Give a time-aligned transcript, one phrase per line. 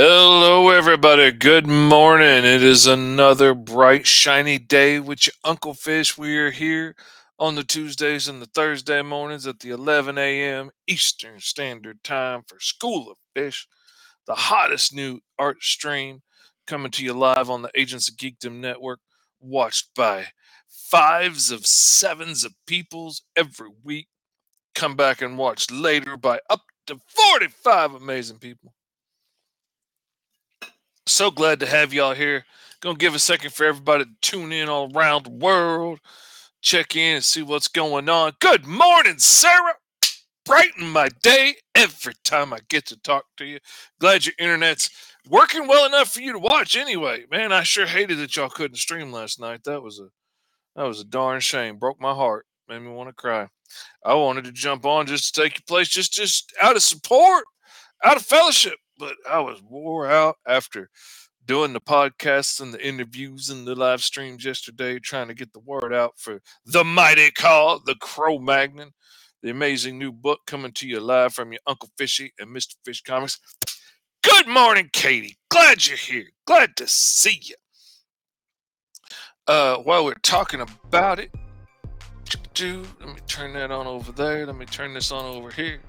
[0.00, 1.32] Hello, everybody.
[1.32, 2.44] Good morning.
[2.44, 6.16] It is another bright, shiny day with your Uncle Fish.
[6.16, 6.94] We are here
[7.36, 10.70] on the Tuesdays and the Thursday mornings at the 11 a.m.
[10.86, 13.66] Eastern Standard Time for School of Fish,
[14.24, 16.22] the hottest new art stream
[16.68, 19.00] coming to you live on the Agents of Geekdom Network,
[19.40, 20.26] watched by
[20.68, 24.06] fives of sevens of peoples every week.
[24.76, 28.74] Come back and watch later by up to 45 amazing people
[31.08, 32.44] so glad to have y'all here.
[32.80, 35.98] Gonna give a second for everybody to tune in all around the world,
[36.60, 38.32] check in and see what's going on.
[38.40, 39.74] Good morning, Sarah.
[40.44, 43.58] Brighten my day every time I get to talk to you.
[44.00, 44.90] Glad your internet's
[45.28, 47.24] working well enough for you to watch anyway.
[47.30, 49.64] Man, I sure hated that y'all couldn't stream last night.
[49.64, 50.08] That was a
[50.76, 51.78] that was a darn shame.
[51.78, 52.46] Broke my heart.
[52.68, 53.48] Made me want to cry.
[54.04, 57.44] I wanted to jump on just to take your place, just just out of support,
[58.04, 60.90] out of fellowship but I was wore out after
[61.46, 65.60] doing the podcasts and the interviews and the live streams yesterday, trying to get the
[65.60, 68.90] word out for the mighty Kaw, the Crow Magnon,
[69.42, 72.74] the amazing new book coming to you live from your Uncle Fishy and Mr.
[72.84, 73.38] Fish Comics.
[74.22, 75.38] Good morning, Katie.
[75.50, 76.26] Glad you're here.
[76.46, 77.54] Glad to see you.
[79.46, 81.30] Uh, while we're talking about it,
[83.00, 84.44] let me turn that on over there.
[84.46, 85.80] Let me turn this on over here.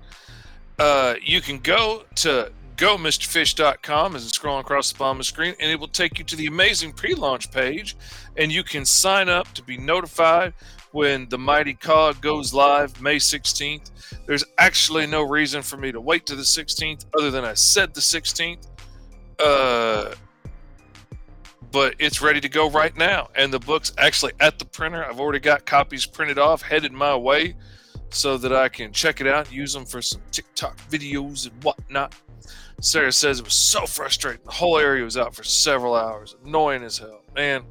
[0.79, 5.23] Uh, you can go to go mrfish.com as it's scrolling across the bottom of the
[5.25, 7.97] screen and it will take you to the amazing pre-launch page
[8.37, 10.53] and you can sign up to be notified
[10.91, 13.91] when the mighty cog goes live may 16th
[14.25, 17.93] there's actually no reason for me to wait to the 16th other than i said
[17.93, 18.67] the 16th
[19.39, 20.15] uh,
[21.71, 25.05] but it's ready to go right now and the book's actually at the printer.
[25.05, 27.55] I've already got copies printed off headed my way
[28.09, 32.15] so that i can check it out use them for some tiktok videos and whatnot
[32.81, 34.41] Sarah says it was so frustrating.
[34.45, 37.63] The whole area was out for several hours, annoying as hell, man.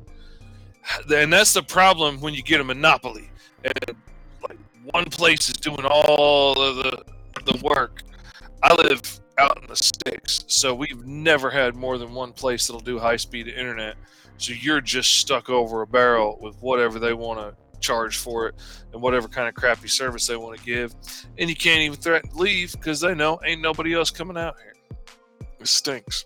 [1.13, 3.31] And that's the problem when you get a monopoly,
[3.65, 3.97] and
[4.43, 4.59] like
[4.91, 7.05] one place is doing all of the
[7.45, 8.03] the work.
[8.63, 12.81] I live out in the sticks, so we've never had more than one place that'll
[12.81, 13.97] do high speed internet.
[14.39, 18.55] So you're just stuck over a barrel with whatever they want to charge for it
[18.93, 20.95] and whatever kind of crappy service they want to give.
[21.39, 24.57] And you can't even threaten to leave because they know ain't nobody else coming out
[24.63, 24.75] here.
[25.61, 26.25] It stinks.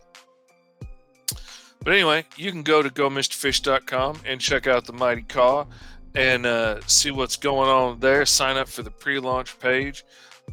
[1.84, 5.66] But anyway, you can go to gomrfish.com and check out the Mighty Caw
[6.14, 8.24] and uh, see what's going on there.
[8.24, 10.04] Sign up for the pre-launch page.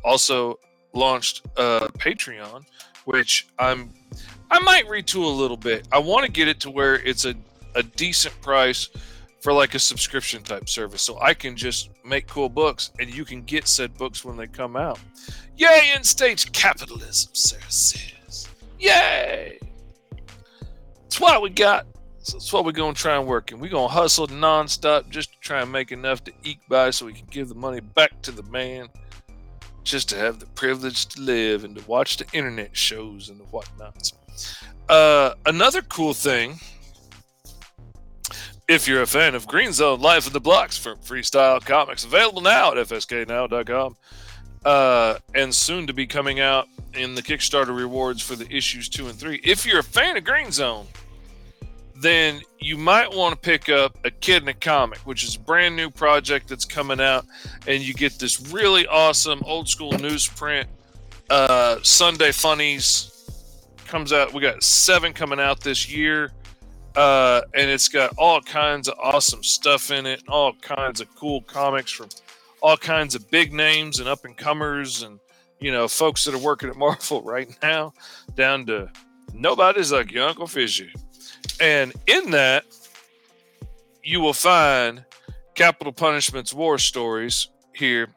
[0.03, 0.59] Also
[0.93, 2.65] launched uh, Patreon,
[3.05, 3.93] which I'm
[4.51, 5.87] I might retool a little bit.
[5.91, 7.35] I want to get it to where it's a,
[7.75, 8.89] a decent price
[9.41, 11.01] for like a subscription type service.
[11.01, 14.47] So I can just make cool books and you can get said books when they
[14.47, 14.99] come out.
[15.57, 18.47] Yay, in stage capitalism, Sarah says.
[18.79, 19.59] Yay!
[21.03, 21.85] That's what we got.
[22.21, 23.51] So that's what we're gonna try and work.
[23.51, 27.05] And we're gonna hustle nonstop just to try and make enough to eke by so
[27.05, 28.87] we can give the money back to the man.
[29.83, 33.45] Just to have the privilege to live and to watch the internet shows and the
[33.45, 34.13] whatnots.
[34.87, 36.59] Uh, another cool thing,
[38.69, 42.41] if you're a fan of Green Zone Life in the Blocks from Freestyle Comics, available
[42.41, 43.97] now at fsknow.com
[44.63, 49.07] uh, and soon to be coming out in the Kickstarter rewards for the issues two
[49.07, 49.41] and three.
[49.43, 50.85] If you're a fan of Green Zone,
[51.95, 55.39] then you might want to pick up a Kid in a Comic, which is a
[55.39, 57.25] brand new project that's coming out,
[57.65, 60.65] and you get this really awesome old school newsprint.
[61.31, 63.25] Uh, Sunday Funnies
[63.87, 64.31] comes out.
[64.31, 66.31] We got seven coming out this year.
[66.95, 71.41] Uh, and it's got all kinds of awesome stuff in it, all kinds of cool
[71.41, 72.09] comics from
[72.61, 75.19] all kinds of big names and up and comers and
[75.59, 77.93] you know folks that are working at Marvel right now,
[78.35, 78.89] down to
[79.33, 80.91] nobody's like your Uncle Fishy.
[81.61, 82.65] And in that,
[84.03, 85.03] you will find
[85.55, 88.07] Capital Punishment's War Stories here,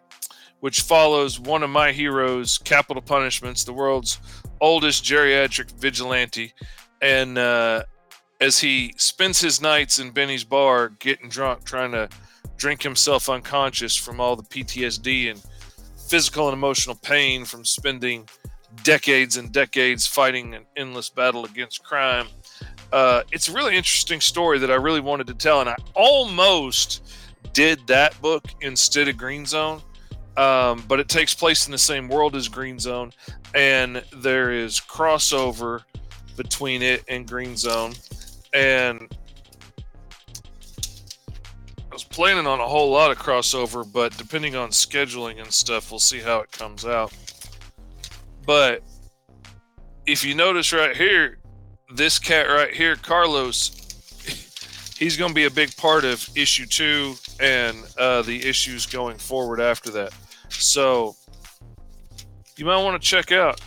[0.61, 4.19] which follows one of my heroes, Capital Punishments, the world's
[4.61, 6.55] oldest geriatric vigilante.
[7.01, 7.83] And uh,
[8.43, 12.09] as he spends his nights in Benny's bar getting drunk, trying to
[12.57, 15.41] drink himself unconscious from all the PTSD and
[16.09, 18.29] physical and emotional pain from spending
[18.83, 22.27] decades and decades fighting an endless battle against crime.
[22.93, 27.15] Uh, it's a really interesting story that I really wanted to tell, and I almost
[27.53, 29.81] did that book instead of Green Zone.
[30.37, 33.13] Um, but it takes place in the same world as Green Zone,
[33.55, 35.85] and there is crossover
[36.37, 37.93] between it and Green Zone.
[38.55, 39.15] And
[41.91, 45.91] I was planning on a whole lot of crossover, but depending on scheduling and stuff,
[45.91, 47.13] we'll see how it comes out.
[48.47, 48.83] But
[50.07, 51.39] if you notice right here,
[51.95, 53.71] this cat right here, Carlos,
[54.99, 59.19] he's going to be a big part of issue two and uh, the issues going
[59.19, 60.13] forward after that.
[60.49, 61.15] So
[62.57, 63.61] you might want to check out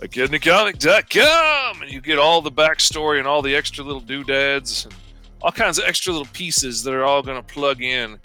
[0.00, 4.94] AkidneyComic.com and you get all the backstory and all the extra little doodads and
[5.42, 8.18] all kinds of extra little pieces that are all going to plug in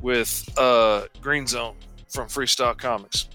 [0.00, 1.76] with uh, Green Zone
[2.08, 3.28] from Freestyle Comics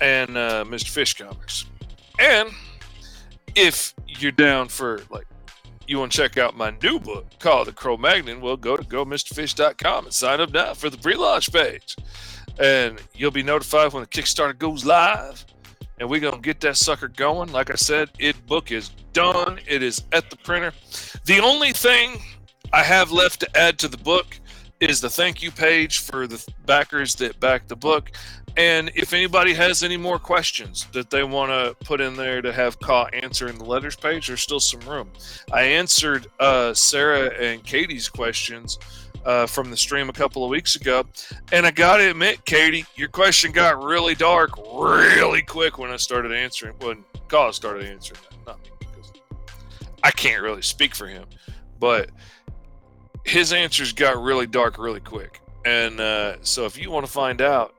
[0.00, 0.88] and uh, Mr.
[0.88, 1.66] Fish Comics.
[2.18, 2.50] And
[3.54, 5.26] if you're down for like
[5.86, 10.04] you want to check out my new book called The Cro-Magnon, well, go to gomrfish.com
[10.04, 11.96] and sign up now for the pre-launch page.
[12.58, 15.44] And you'll be notified when the Kickstarter goes live.
[16.02, 17.52] And we're going to get that sucker going.
[17.52, 19.60] Like I said, it book is done.
[19.68, 20.72] It is at the printer.
[21.26, 22.20] The only thing
[22.72, 24.40] I have left to add to the book
[24.80, 28.10] is the thank you page for the backers that back the book.
[28.56, 32.52] And if anybody has any more questions that they want to put in there to
[32.52, 35.08] have Kaw answer in the letters page, there's still some room.
[35.52, 38.80] I answered uh, Sarah and Katie's questions
[39.24, 41.04] uh, from the stream a couple of weeks ago.
[41.52, 45.96] And I got to admit, Katie, your question got really dark really quick when I
[45.96, 48.46] started answering, when Cause started answering that.
[48.46, 49.12] Not me, because
[50.02, 51.24] I can't really speak for him.
[51.78, 52.10] But
[53.24, 55.40] his answers got really dark really quick.
[55.64, 57.74] And uh, so if you want to find out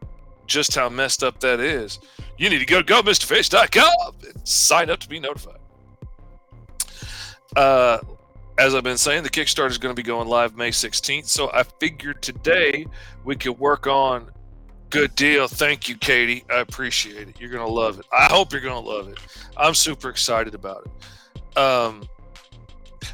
[0.47, 1.99] just how messed up that is,
[2.37, 5.59] you need to go to gomrfish.com and sign up to be notified.
[7.55, 7.99] Uh,
[8.57, 11.27] as I've been saying, the Kickstarter is going to be going live May 16th.
[11.27, 12.85] So I figured today
[13.23, 14.29] we could work on
[14.89, 15.47] good deal.
[15.47, 16.45] Thank you, Katie.
[16.51, 17.39] I appreciate it.
[17.39, 18.05] You're going to love it.
[18.11, 19.17] I hope you're going to love it.
[19.57, 21.57] I'm super excited about it.
[21.57, 22.03] Um,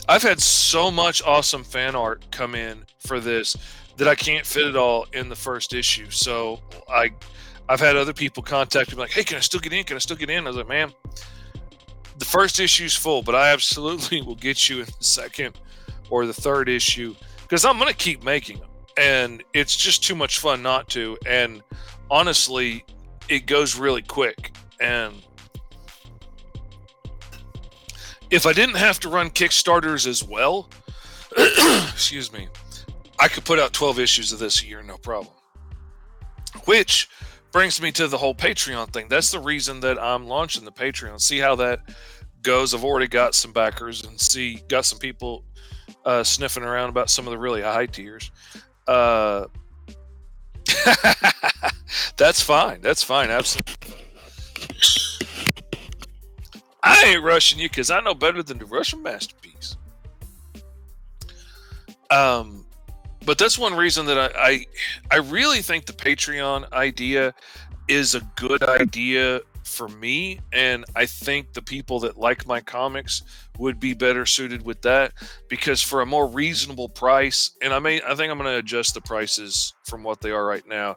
[0.07, 3.56] I've had so much awesome fan art come in for this
[3.95, 6.09] that I can't fit it all in the first issue.
[6.09, 6.59] So
[6.89, 7.12] I,
[7.69, 9.83] I've had other people contact me like, "Hey, can I still get in?
[9.83, 10.91] Can I still get in?" I was like, "Man,
[12.19, 15.60] the first issue's full, but I absolutely will get you in the second
[16.10, 20.39] or the third issue because I'm gonna keep making them, and it's just too much
[20.39, 21.18] fun not to.
[21.25, 21.63] And
[22.12, 22.86] honestly,
[23.27, 25.13] it goes really quick and
[28.30, 30.69] if I didn't have to run Kickstarters as well,
[31.38, 32.48] excuse me,
[33.19, 35.33] I could put out 12 issues of this a year, no problem.
[36.65, 37.10] Which
[37.51, 39.07] brings me to the whole Patreon thing.
[39.10, 41.19] That's the reason that I'm launching the Patreon.
[41.19, 41.81] See how that
[42.42, 42.74] goes.
[42.74, 45.44] I've already got some backers and see got some people
[46.06, 48.31] uh, sniffing around about some of the really high tiers.
[48.88, 49.46] Uh,
[52.18, 52.81] that's fine.
[52.81, 53.30] That's fine.
[53.30, 53.75] Absolutely.
[56.81, 59.75] I ain't rushing you because I know better than the Russian masterpiece.
[62.10, 62.59] Um,
[63.30, 64.66] but that's one reason that I, I,
[65.12, 67.36] I really think the Patreon idea
[67.88, 73.22] is a good idea for me, and I think the people that like my comics
[73.60, 75.13] would be better suited with that
[75.48, 78.96] because for a more reasonable price, and I may I think I'm going to adjust
[78.96, 80.96] the prices from what they are right now,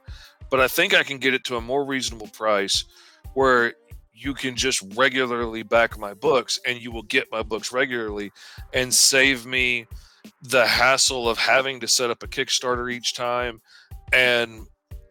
[0.49, 2.87] but I think I can get it to a more reasonable price
[3.35, 3.75] where
[4.15, 8.33] you can just regularly back my books and you will get my books regularly
[8.73, 9.87] and save me
[10.43, 13.61] the hassle of having to set up a Kickstarter each time
[14.13, 14.67] and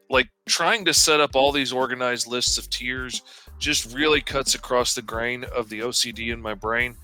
[0.09, 3.21] like trying to set up all these organized lists of tiers
[3.59, 6.95] just really cuts across the grain of the OCD in my brain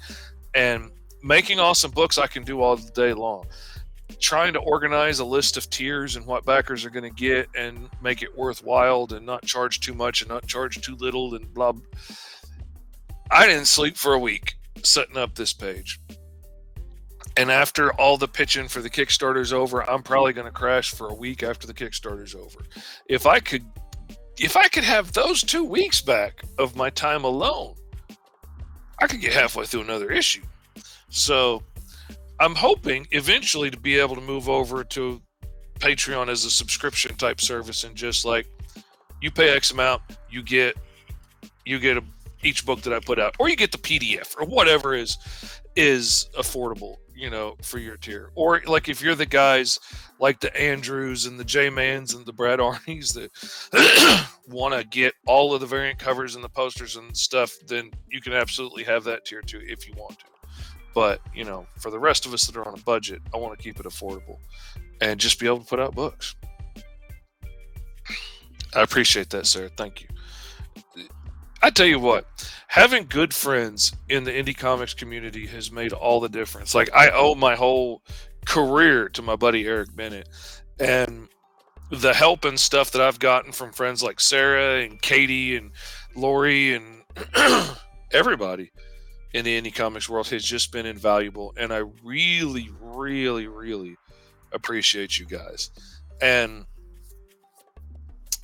[0.56, 0.92] and
[1.24, 3.46] making awesome books I can do all day long
[4.20, 7.90] trying to organize a list of tiers and what backers are going to get and
[8.02, 11.74] make it worthwhile and not charge too much and not charge too little and blah.
[13.30, 16.00] I didn't sleep for a week setting up this page.
[17.38, 21.08] And after all the pitching for the Kickstarter's over, I'm probably going to crash for
[21.08, 22.60] a week after the Kickstarter's over.
[23.08, 23.66] If I could
[24.40, 27.74] if I could have those 2 weeks back of my time alone,
[29.00, 30.44] I could get halfway through another issue.
[31.10, 31.64] So,
[32.40, 35.22] I'm hoping eventually to be able to move over to
[35.80, 38.48] Patreon as a subscription type service and just like
[39.22, 40.76] you pay X amount, you get
[41.66, 42.04] you get a,
[42.44, 45.18] each book that I put out, or you get the PDF or whatever is
[45.76, 48.32] is affordable, you know, for your tier.
[48.36, 49.80] Or like if you're the guys
[50.20, 55.14] like the Andrews and the J Mans and the Brad Arneys that want to get
[55.26, 59.04] all of the variant covers and the posters and stuff, then you can absolutely have
[59.06, 60.26] that tier too if you want to.
[60.94, 63.58] But you know, for the rest of us that are on a budget, I want
[63.58, 64.38] to keep it affordable
[65.02, 66.36] and just be able to put out books.
[68.76, 69.70] I appreciate that, sir.
[69.76, 70.08] Thank you.
[71.62, 72.26] I tell you what,
[72.68, 76.76] having good friends in the indie comics community has made all the difference.
[76.76, 78.04] Like I owe my whole
[78.46, 80.30] career to my buddy Eric Bennett,
[80.80, 81.28] and
[81.90, 85.72] the help and stuff that I've gotten from friends like Sarah and Katie and
[86.16, 87.04] Lori and
[88.12, 88.72] everybody
[89.34, 91.54] in the indie comics world has just been invaluable.
[91.58, 93.96] And I really, really, really
[94.52, 95.72] appreciate you guys.
[96.22, 96.66] And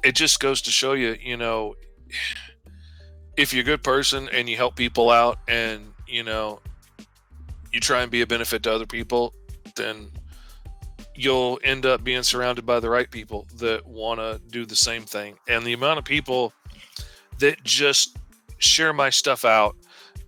[0.04, 1.76] it just goes to show you, you know,
[3.38, 6.60] if you're a good person and you help people out and, you know,
[7.72, 9.34] you try and be a benefit to other people,
[9.76, 10.10] then
[11.16, 15.04] you'll end up being surrounded by the right people that want to do the same
[15.04, 15.36] thing.
[15.48, 16.54] And the amount of people
[17.40, 18.18] that just
[18.58, 19.76] share my stuff out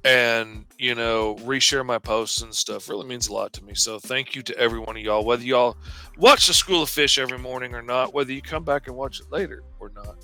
[0.03, 3.73] and you know reshare my posts and stuff really means a lot to me.
[3.73, 5.77] So thank you to every one of y'all whether y'all
[6.17, 9.19] watch the school of fish every morning or not whether you come back and watch
[9.19, 10.15] it later or not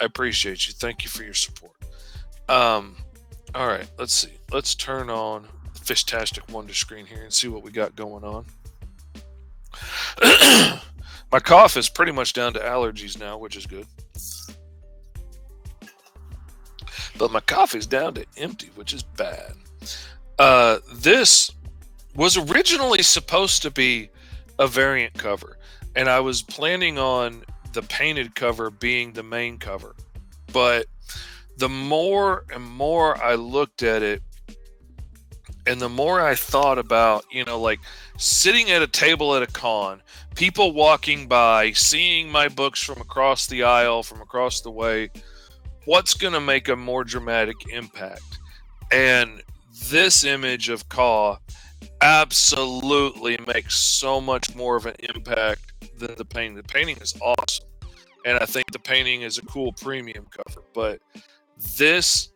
[0.00, 0.74] i appreciate you.
[0.74, 1.75] Thank you for your support
[2.48, 2.96] um
[3.54, 7.62] all right let's see let's turn on the fishtastic wonder screen here and see what
[7.62, 8.44] we got going on
[11.32, 13.86] my cough is pretty much down to allergies now which is good
[17.18, 19.54] but my coffee's down to empty, which is bad.
[20.38, 21.50] Uh, this
[22.14, 24.10] was originally supposed to be
[24.58, 25.58] a variant cover,
[25.94, 29.94] and I was planning on the painted cover being the main cover.
[30.52, 30.86] But
[31.56, 34.22] the more and more I looked at it,
[35.66, 37.80] and the more I thought about, you know, like
[38.18, 40.00] sitting at a table at a con,
[40.36, 45.10] people walking by, seeing my books from across the aisle, from across the way,
[45.86, 48.38] what's going to make a more dramatic impact?
[48.92, 49.42] And
[49.88, 51.38] this image of Kaw
[52.00, 56.56] absolutely makes so much more of an impact than the painting.
[56.56, 57.66] The painting is awesome.
[58.24, 61.00] And I think the painting is a cool premium cover, but
[61.76, 62.30] this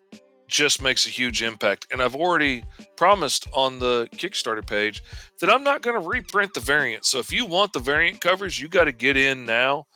[0.48, 1.86] just makes a huge impact.
[1.92, 2.64] And I've already
[2.96, 5.02] promised on the Kickstarter page
[5.40, 7.04] that I'm not going to reprint the variant.
[7.04, 9.86] So if you want the variant covers, you got to get in now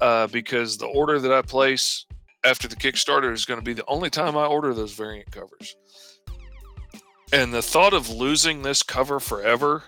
[0.00, 2.06] uh, because the order that I place
[2.44, 5.76] after the Kickstarter is going to be the only time I order those variant covers.
[7.32, 9.82] And the thought of losing this cover forever,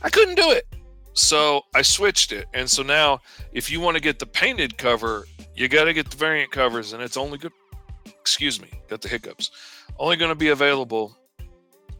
[0.00, 0.66] I couldn't do it.
[1.12, 2.46] So I switched it.
[2.54, 3.20] And so now,
[3.52, 6.92] if you want to get the painted cover, you got to get the variant covers.
[6.92, 7.52] And it's only good,
[8.06, 9.50] excuse me, got the hiccups,
[9.98, 11.16] only going to be available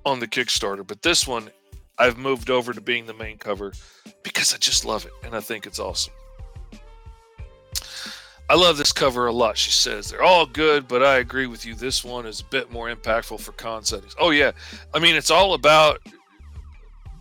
[0.04, 0.86] on the Kickstarter.
[0.86, 1.50] But this one,
[1.98, 3.72] I've moved over to being the main cover
[4.22, 5.12] because I just love it.
[5.24, 6.14] And I think it's awesome.
[8.48, 9.56] I love this cover a lot.
[9.56, 11.76] She says they're all good, but I agree with you.
[11.76, 14.16] This one is a bit more impactful for con settings.
[14.18, 14.50] Oh yeah,
[14.92, 16.00] I mean it's all about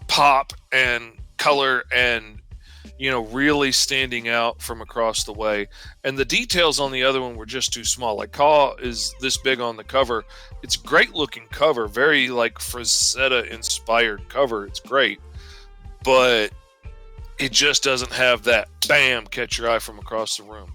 [0.08, 2.39] pop and color and
[3.00, 5.68] you know really standing out from across the way.
[6.04, 8.18] And the details on the other one were just too small.
[8.18, 10.26] Like Kaw is this big on the cover.
[10.62, 14.68] It's great looking cover, very like Frazetta inspired cover.
[14.68, 15.20] It's great,
[16.04, 16.52] but
[17.40, 20.74] it just doesn't have that bam catch your eye from across the room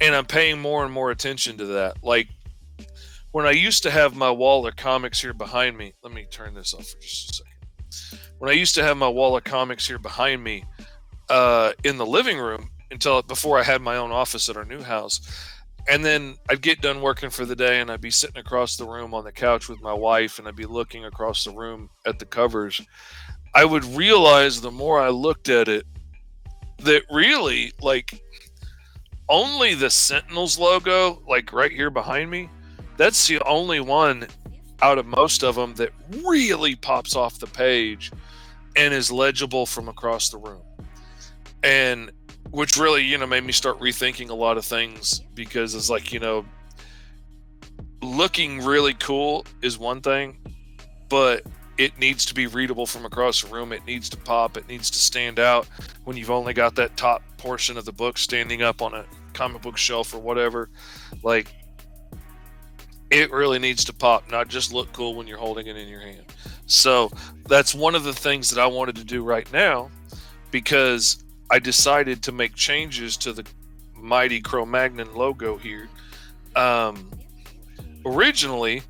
[0.00, 2.02] and I'm paying more and more attention to that.
[2.02, 2.28] Like
[3.32, 6.54] when I used to have my wall of comics here behind me, let me turn
[6.54, 8.20] this off for just a second.
[8.38, 10.64] When I used to have my wall of comics here behind me
[11.30, 14.82] uh, in the living room until before I had my own office at our new
[14.82, 15.20] house.
[15.88, 18.84] And then I'd get done working for the day and I'd be sitting across the
[18.84, 22.18] room on the couch with my wife and I'd be looking across the room at
[22.18, 22.80] the covers.
[23.54, 25.86] I would realize the more I looked at it
[26.80, 28.20] that really like
[29.28, 32.50] only the Sentinels logo, like right here behind me,
[32.96, 34.26] that's the only one
[34.82, 35.92] out of most of them that
[36.24, 38.10] really pops off the page
[38.76, 40.62] and is legible from across the room.
[41.62, 42.10] And
[42.50, 46.12] which really, you know, made me start rethinking a lot of things because it's like,
[46.12, 46.44] you know,
[48.02, 50.38] looking really cool is one thing,
[51.08, 51.44] but
[51.78, 53.72] it needs to be readable from across the room.
[53.72, 54.56] It needs to pop.
[54.56, 55.66] It needs to stand out
[56.04, 59.62] when you've only got that top portion of the book standing up on a comic
[59.62, 60.68] book shelf or whatever.
[61.22, 61.54] Like,
[63.10, 66.00] it really needs to pop, not just look cool when you're holding it in your
[66.00, 66.24] hand.
[66.66, 67.10] So
[67.48, 69.90] that's one of the things that I wanted to do right now
[70.50, 73.44] because I decided to make changes to the
[73.94, 75.88] mighty Cro-Magnon logo here.
[76.54, 77.10] Um,
[78.06, 78.82] originally,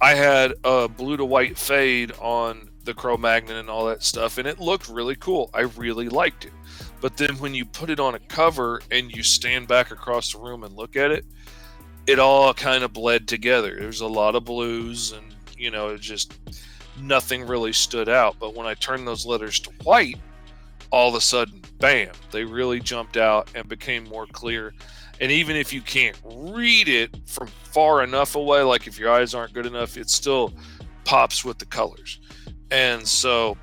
[0.00, 4.48] I had a blue to white fade on the Cro-Magnon and all that stuff, and
[4.48, 5.50] it looked really cool.
[5.54, 6.52] I really liked it.
[7.00, 10.38] But then when you put it on a cover and you stand back across the
[10.38, 11.24] room and look at it,
[12.06, 13.76] it all kind of bled together.
[13.78, 16.34] There's a lot of blues and, you know, it just
[17.00, 18.36] nothing really stood out.
[18.40, 20.18] But when I turned those letters to white,
[20.90, 24.74] all of a sudden, bam, they really jumped out and became more clear.
[25.20, 29.34] And even if you can't read it from far enough away, like if your eyes
[29.34, 30.54] aren't good enough, it still
[31.04, 32.20] pops with the colors.
[32.70, 33.56] And so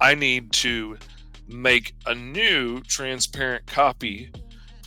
[0.00, 0.96] I need to
[1.48, 4.32] make a new transparent copy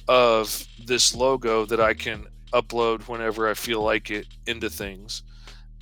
[0.07, 5.23] of this logo that I can upload whenever I feel like it into things.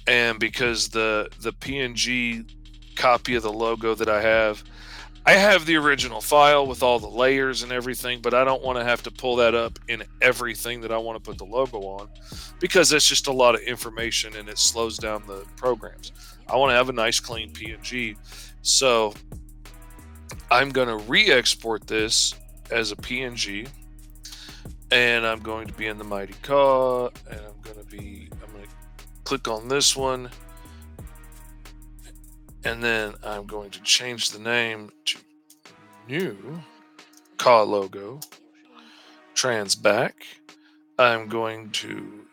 [0.08, 2.50] And because the the PNG
[2.96, 4.64] copy of the logo that I have,
[5.26, 8.78] I have the original file with all the layers and everything, but I don't want
[8.78, 11.80] to have to pull that up in everything that I want to put the logo
[11.80, 12.10] on
[12.60, 16.12] because that's just a lot of information and it slows down the programs.
[16.50, 18.18] I want to have a nice clean PNG.
[18.64, 19.14] So
[20.52, 22.36] I'm going to re export this
[22.70, 23.70] as a PNG
[24.92, 28.52] and I'm going to be in the Mighty Caw and I'm going to be, I'm
[28.52, 28.70] going to
[29.24, 30.30] click on this one
[32.64, 35.20] and then I'm going to change the name to
[36.08, 36.62] new
[37.38, 38.20] Kaw logo
[39.34, 40.26] trans back.
[40.98, 42.26] I'm going to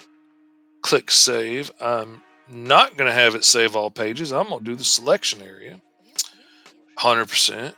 [0.82, 1.70] click save.
[1.80, 4.32] I'm not going to have it save all pages.
[4.32, 5.80] I'm going to do the selection area
[6.98, 7.74] 100%.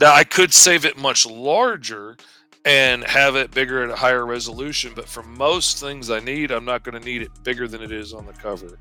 [0.00, 2.16] Now, I could save it much larger
[2.64, 6.64] and have it bigger at a higher resolution, but for most things I need, I'm
[6.64, 8.78] not going to need it bigger than it is on the cover.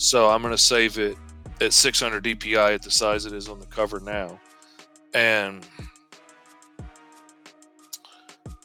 [0.00, 1.18] So I'm going to save it
[1.60, 4.40] at 600 DPI at the size it is on the cover now.
[5.12, 5.62] And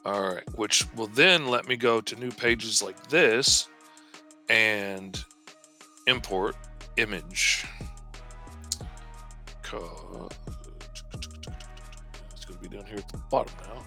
[0.06, 3.68] all right, which will then let me go to new pages like this
[4.48, 5.22] and
[6.08, 6.56] import
[6.96, 7.66] image.
[9.62, 9.70] It's
[12.46, 13.84] going to be down here at the bottom now.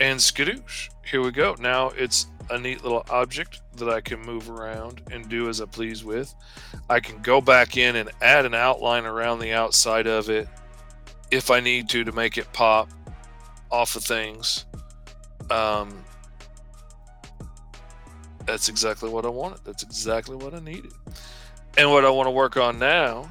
[0.00, 0.90] And skadoosh.
[1.10, 1.56] Here we go.
[1.58, 5.66] Now it's a neat little object that I can move around and do as I
[5.66, 6.34] please with.
[6.88, 10.48] I can go back in and add an outline around the outside of it
[11.30, 12.88] if I need to to make it pop
[13.70, 14.64] off of things.
[15.50, 16.04] Um,
[18.46, 19.60] that's exactly what I wanted.
[19.64, 20.92] That's exactly what I needed.
[21.76, 23.30] And what I want to work on now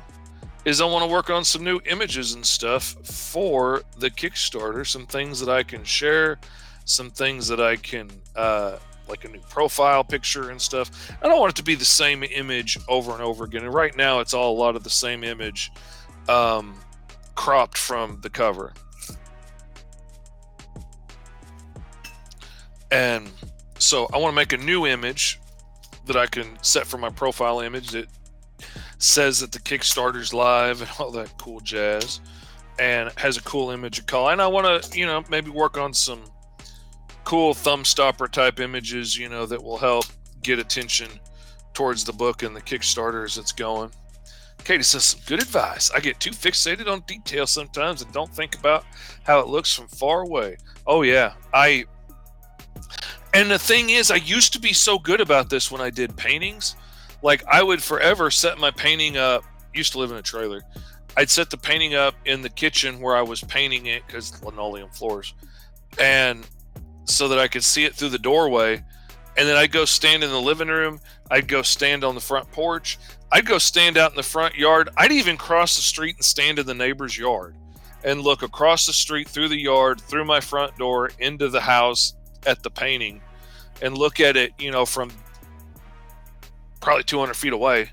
[0.63, 5.05] is I want to work on some new images and stuff for the Kickstarter, some
[5.05, 6.39] things that I can share,
[6.85, 8.77] some things that I can uh,
[9.09, 11.11] like a new profile picture and stuff.
[11.21, 13.63] I don't want it to be the same image over and over again.
[13.63, 15.71] And right now, it's all a lot of the same image
[16.27, 16.75] um,
[17.35, 18.73] cropped from the cover.
[22.91, 23.29] And
[23.79, 25.39] so I want to make a new image
[26.05, 28.07] that I can set for my profile image that
[28.97, 32.21] says that the Kickstarter's live and all that cool jazz
[32.79, 34.31] and has a cool image of color.
[34.31, 36.21] And I want to, you know, maybe work on some
[37.27, 40.05] cool thumb stopper type images, you know, that will help
[40.43, 41.09] get attention
[41.73, 43.91] towards the book and the Kickstarter as it's going.
[44.63, 45.91] Katie says some good advice.
[45.91, 48.85] I get too fixated on detail sometimes and don't think about
[49.23, 50.55] how it looks from far away.
[50.87, 51.83] Oh yeah, I.
[53.33, 56.15] And the thing is, I used to be so good about this when I did
[56.15, 56.77] paintings.
[57.23, 59.43] Like I would forever set my painting up.
[59.73, 60.61] Used to live in a trailer.
[61.17, 64.91] I'd set the painting up in the kitchen where I was painting it because linoleum
[64.91, 65.33] floors,
[65.99, 66.47] and
[67.07, 68.83] so that I could see it through the doorway.
[69.37, 70.99] And then I'd go stand in the living room.
[71.29, 72.97] I'd go stand on the front porch.
[73.31, 74.89] I'd go stand out in the front yard.
[74.97, 77.55] I'd even cross the street and stand in the neighbor's yard
[78.03, 82.13] and look across the street through the yard, through my front door, into the house
[82.45, 83.21] at the painting
[83.81, 85.11] and look at it, you know, from
[86.79, 87.89] probably 200 feet away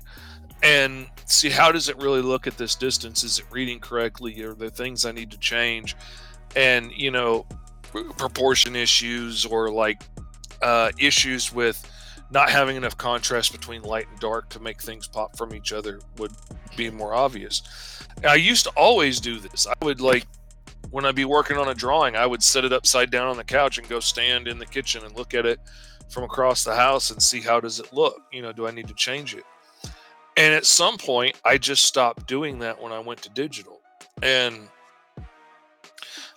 [0.63, 3.23] and see how does it really look at this distance?
[3.23, 4.41] Is it reading correctly?
[4.43, 5.95] Are there things I need to change?
[6.55, 7.45] And, you know,
[8.17, 10.03] proportion issues or like
[10.61, 11.91] uh, issues with
[12.31, 15.99] not having enough contrast between light and dark to make things pop from each other
[16.17, 16.31] would
[16.75, 17.61] be more obvious.
[18.27, 19.67] I used to always do this.
[19.67, 20.25] I would like
[20.91, 23.43] when I'd be working on a drawing, I would set it upside down on the
[23.43, 25.59] couch and go stand in the kitchen and look at it
[26.09, 28.21] from across the house and see how does it look.
[28.31, 29.43] You know, do I need to change it?
[30.37, 33.81] And at some point, I just stopped doing that when I went to digital.
[34.21, 34.69] And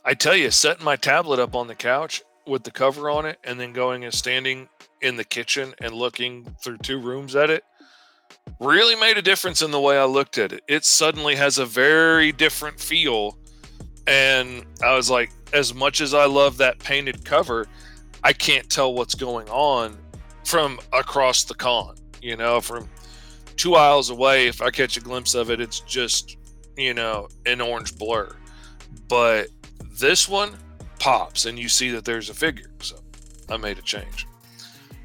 [0.08, 3.38] I tell you, setting my tablet up on the couch with the cover on it
[3.44, 4.66] and then going and standing
[5.02, 7.62] in the kitchen and looking through two rooms at it
[8.58, 10.64] really made a difference in the way I looked at it.
[10.66, 13.36] It suddenly has a very different feel.
[14.06, 17.66] And I was like, as much as I love that painted cover,
[18.24, 19.98] I can't tell what's going on
[20.46, 21.96] from across the con.
[22.22, 22.88] You know, from
[23.56, 26.38] two aisles away, if I catch a glimpse of it, it's just,
[26.78, 28.34] you know, an orange blur.
[29.06, 29.48] But
[29.98, 30.56] this one
[30.98, 32.70] pops and you see that there's a figure.
[32.80, 32.96] So
[33.48, 34.26] I made a change.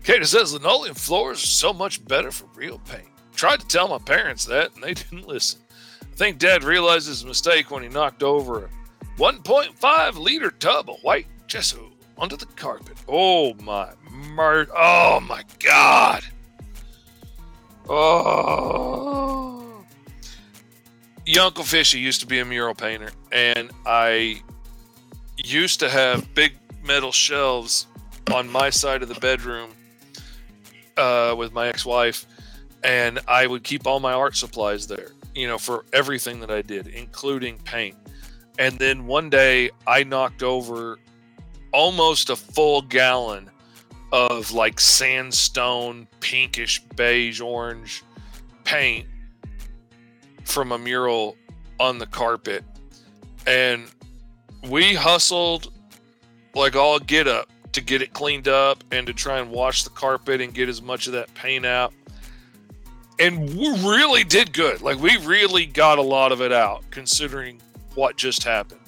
[0.04, 3.08] Kate says linoleum floors are so much better for real paint.
[3.36, 5.62] Tried to tell my parents that and they didn't listen.
[6.02, 8.70] I think dad realized his mistake when he knocked over a
[9.18, 12.98] 1.5 liter tub of white gesso onto the carpet.
[13.08, 14.70] Oh my murd!
[14.76, 16.24] Oh my god!
[17.90, 19.84] Oh.
[21.40, 24.42] Uncle Fishy used to be a mural painter, and I
[25.38, 27.88] used to have big metal shelves
[28.34, 29.72] on my side of the bedroom
[30.98, 32.26] uh, with my ex-wife,
[32.84, 35.12] and I would keep all my art supplies there.
[35.36, 37.96] You know, for everything that I did, including paint.
[38.60, 41.00] And then one day, I knocked over
[41.72, 43.50] almost a full gallon
[44.12, 48.04] of like sandstone, pinkish, beige, orange
[48.64, 49.08] paint
[50.44, 51.36] from a mural
[51.80, 52.64] on the carpet.
[53.48, 53.88] And
[54.70, 55.72] we hustled
[56.56, 59.90] like all get up to get it cleaned up and to try and wash the
[59.90, 61.92] carpet and get as much of that paint out.
[63.20, 64.82] And we really did good.
[64.82, 67.62] Like we really got a lot of it out considering
[67.96, 68.80] what just happened.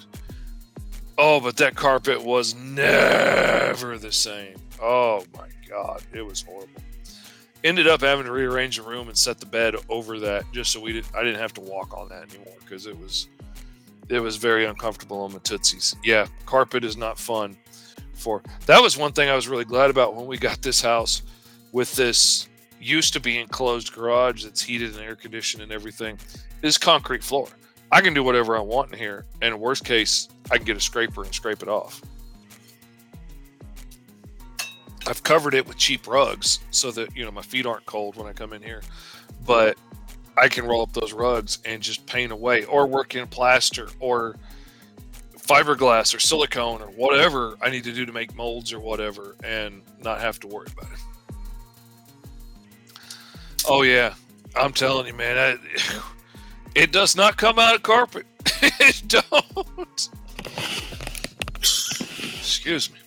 [1.17, 4.57] Oh, but that carpet was never the same.
[4.81, 6.69] Oh my god, it was horrible.
[7.63, 10.79] Ended up having to rearrange the room and set the bed over that just so
[10.79, 13.27] we didn't I didn't have to walk on that anymore because it was
[14.09, 15.95] it was very uncomfortable on my tootsies.
[16.03, 17.57] Yeah, carpet is not fun
[18.13, 18.41] for.
[18.65, 21.21] That was one thing I was really glad about when we got this house
[21.71, 22.47] with this
[22.79, 26.19] used to be enclosed garage that's heated and air conditioned and everything
[26.61, 27.47] is concrete floor.
[27.91, 30.81] I can do whatever I want in here, and worst case, I can get a
[30.81, 32.01] scraper and scrape it off.
[35.07, 38.27] I've covered it with cheap rugs so that you know my feet aren't cold when
[38.27, 38.81] I come in here,
[39.45, 39.77] but
[40.37, 44.35] I can roll up those rugs and just paint away, or work in plaster, or
[45.37, 49.81] fiberglass, or silicone, or whatever I need to do to make molds or whatever, and
[50.03, 50.99] not have to worry about it.
[53.67, 54.13] Oh yeah,
[54.55, 55.57] I'm telling you, man, I,
[56.75, 58.25] it does not come out of carpet.
[58.61, 60.09] it don't.
[61.57, 62.99] Excuse me.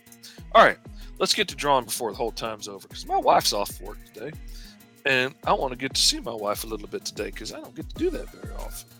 [0.54, 0.78] All right
[1.18, 4.32] let's get to drawing before the whole time's over because my wife's off work today.
[5.08, 7.60] And I want to get to see my wife a little bit today because I
[7.60, 8.90] don't get to do that very often.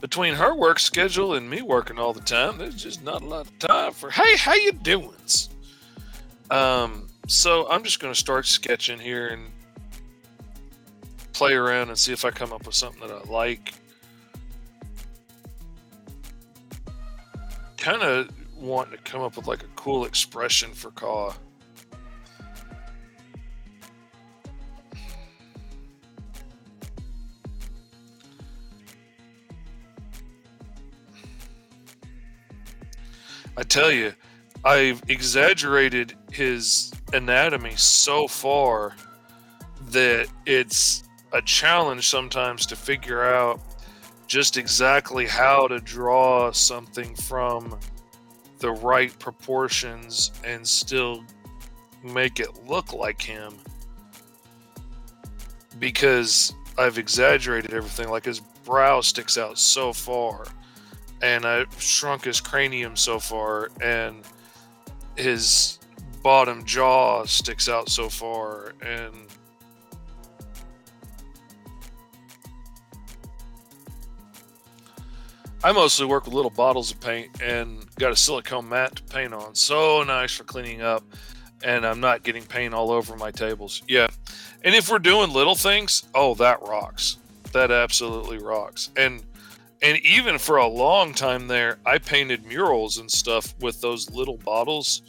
[0.00, 3.46] Between her work schedule and me working all the time, there's just not a lot
[3.46, 5.14] of time for hey, how you doing?
[6.50, 9.46] Um, so I'm just going to start sketching here and
[11.32, 13.74] play around and see if I come up with something that I like.
[17.76, 21.32] Kind of wanting to come up with like a cool expression for Kaw.
[33.58, 34.14] I tell you,
[34.64, 38.94] I've exaggerated his anatomy so far
[39.90, 43.60] that it's a challenge sometimes to figure out
[44.28, 47.76] just exactly how to draw something from
[48.60, 51.24] the right proportions and still
[52.04, 53.54] make it look like him
[55.80, 58.08] because I've exaggerated everything.
[58.08, 60.46] Like his brow sticks out so far,
[61.22, 64.22] and I've shrunk his cranium so far, and
[65.16, 65.78] his
[66.22, 69.14] bottom jaw sticks out so far, and
[75.64, 79.34] I mostly work with little bottles of paint and got a silicone mat to paint
[79.34, 79.56] on.
[79.56, 81.02] So nice for cleaning up,
[81.64, 83.82] and I'm not getting paint all over my tables.
[83.88, 84.06] Yeah,
[84.62, 87.16] and if we're doing little things, oh, that rocks.
[87.52, 88.90] That absolutely rocks.
[88.96, 89.22] And
[89.82, 94.38] and even for a long time there, I painted murals and stuff with those little
[94.38, 95.02] bottles.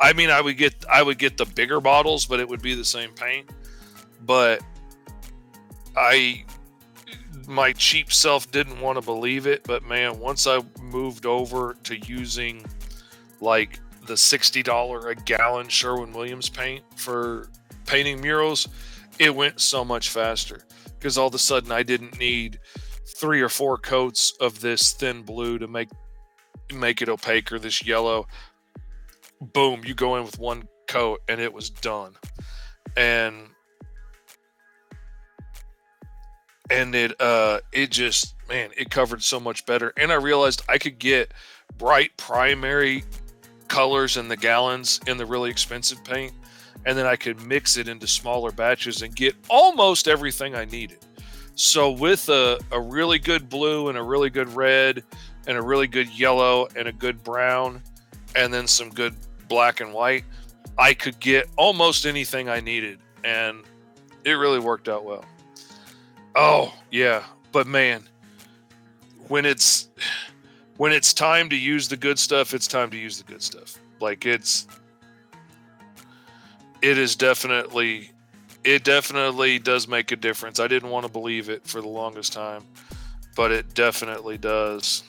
[0.00, 2.74] I mean, I would get I would get the bigger bottles, but it would be
[2.74, 3.50] the same paint.
[4.24, 4.62] But
[5.96, 6.44] I
[7.46, 11.98] my cheap self didn't want to believe it, but man, once I moved over to
[11.98, 12.64] using
[13.40, 17.48] like the $60 a gallon Sherwin Williams paint for
[17.86, 18.68] painting murals,
[19.18, 20.62] it went so much faster
[20.98, 22.60] because all of a sudden I didn't need
[23.06, 25.88] three or four coats of this thin blue to make
[26.72, 28.26] make it opaque or this yellow.
[29.40, 32.14] Boom, you go in with one coat and it was done.
[32.96, 33.48] And
[36.70, 40.78] and it uh it just man it covered so much better and i realized i
[40.78, 41.32] could get
[41.76, 43.04] bright primary
[43.68, 46.32] colors in the gallons in the really expensive paint
[46.86, 50.98] and then i could mix it into smaller batches and get almost everything i needed
[51.54, 55.02] so with a, a really good blue and a really good red
[55.46, 57.82] and a really good yellow and a good brown
[58.36, 59.14] and then some good
[59.48, 60.24] black and white
[60.78, 63.62] i could get almost anything i needed and
[64.24, 65.24] it really worked out well
[66.34, 68.02] Oh yeah, but man,
[69.28, 69.88] when it's
[70.76, 73.78] when it's time to use the good stuff, it's time to use the good stuff.
[74.00, 74.66] Like it's
[76.82, 78.10] it is definitely
[78.64, 80.58] it definitely does make a difference.
[80.58, 82.64] I didn't want to believe it for the longest time,
[83.36, 85.02] but it definitely does.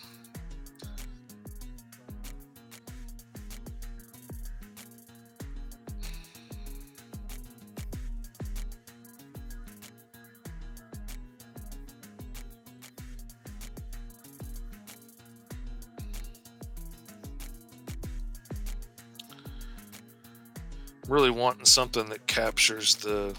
[21.08, 23.36] really wanting something that captures the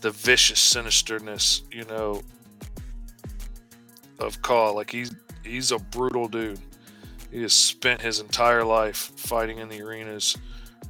[0.00, 2.22] the vicious sinisterness, you know,
[4.18, 4.72] of Kaw.
[4.72, 6.60] Like he's he's a brutal dude.
[7.30, 10.36] He has spent his entire life fighting in the arenas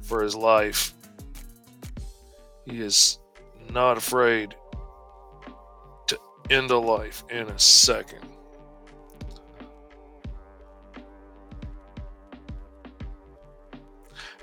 [0.03, 0.93] for his life.
[2.65, 3.19] He is
[3.71, 4.55] not afraid
[6.07, 6.19] to
[6.49, 8.25] end a life in a second.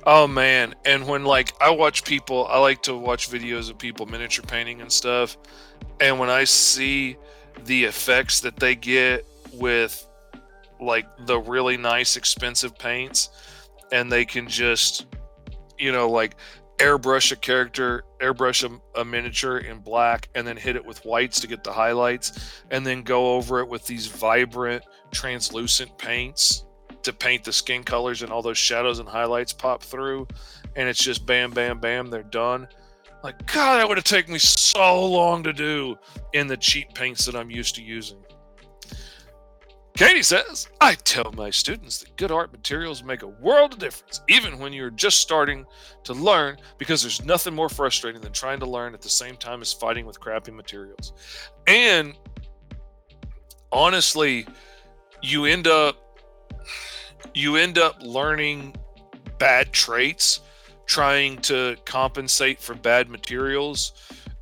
[0.09, 4.07] Oh man, and when like I watch people, I like to watch videos of people
[4.07, 5.37] miniature painting and stuff,
[6.01, 7.17] and when I see
[7.65, 10.07] the effects that they get with
[10.81, 13.31] like the really nice expensive paints
[13.93, 15.07] and they can just
[15.79, 16.37] you know like
[16.79, 21.41] airbrush a character airbrush a, a, miniature in black and then hit it with whites
[21.41, 26.66] to get the highlights and then go over it with these vibrant translucent paints
[27.07, 30.27] to paint the skin colors and all those shadows and highlights pop through
[30.77, 32.69] and it's just bam bam bam they're done
[33.25, 35.97] like god that would have taken me so long to do
[36.35, 38.19] in the cheap paints that i'm used to using
[39.97, 44.21] Katie says, I tell my students that good art materials make a world of difference,
[44.29, 45.65] even when you're just starting
[46.05, 49.63] to learn, because there's nothing more frustrating than trying to learn at the same time
[49.63, 51.15] as fighting with crappy materials.
[51.67, 52.15] And
[53.73, 54.47] honestly,
[55.23, 55.97] you end up
[57.35, 58.75] you end up learning
[59.39, 60.41] bad traits
[60.87, 63.93] trying to compensate for bad materials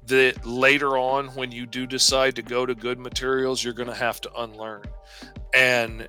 [0.07, 3.94] that later on when you do decide to go to good materials you're going to
[3.94, 4.83] have to unlearn
[5.55, 6.09] and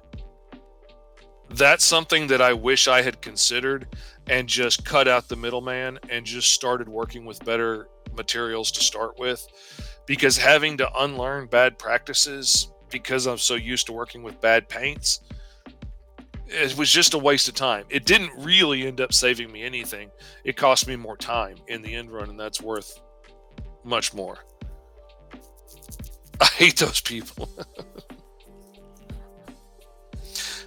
[1.52, 3.88] that's something that I wish I had considered
[4.28, 9.20] and just cut out the middleman and just started working with better materials to start
[9.20, 9.46] with.
[10.06, 15.22] Because having to unlearn bad practices because I'm so used to working with bad paints,
[16.48, 17.86] it was just a waste of time.
[17.90, 20.12] It didn't really end up saving me anything.
[20.44, 23.00] It cost me more time in the end run, and that's worth
[23.84, 24.38] much more.
[26.40, 27.50] I hate those people.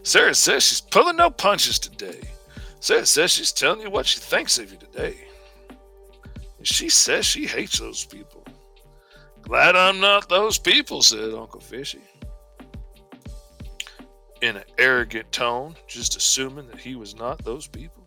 [0.03, 2.21] Sarah says she's pulling no punches today.
[2.81, 5.17] Sarah says she's telling you what she thinks of you today.
[6.57, 8.47] And she says she hates those people.
[9.43, 12.01] Glad I'm not those people, said Uncle Fishy.
[14.41, 18.07] In an arrogant tone, just assuming that he was not those people.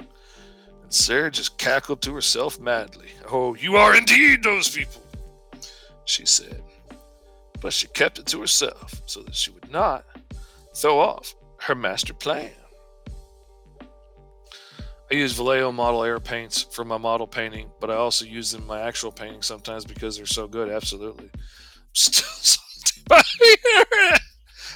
[0.00, 3.08] And Sarah just cackled to herself madly.
[3.30, 5.02] Oh, you are indeed those people,
[6.06, 6.62] she said.
[7.60, 10.06] But she kept it to herself so that she would not
[10.74, 12.50] throw off her master plan.
[15.10, 18.62] I use Vallejo model air paints for my model painting, but I also use them
[18.62, 20.70] in my actual painting sometimes because they're so good.
[20.70, 21.30] Absolutely.
[21.92, 22.24] Still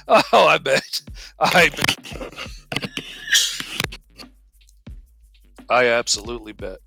[0.07, 1.01] Oh, I bet.
[1.39, 2.33] I bet.
[5.69, 6.79] I absolutely bet.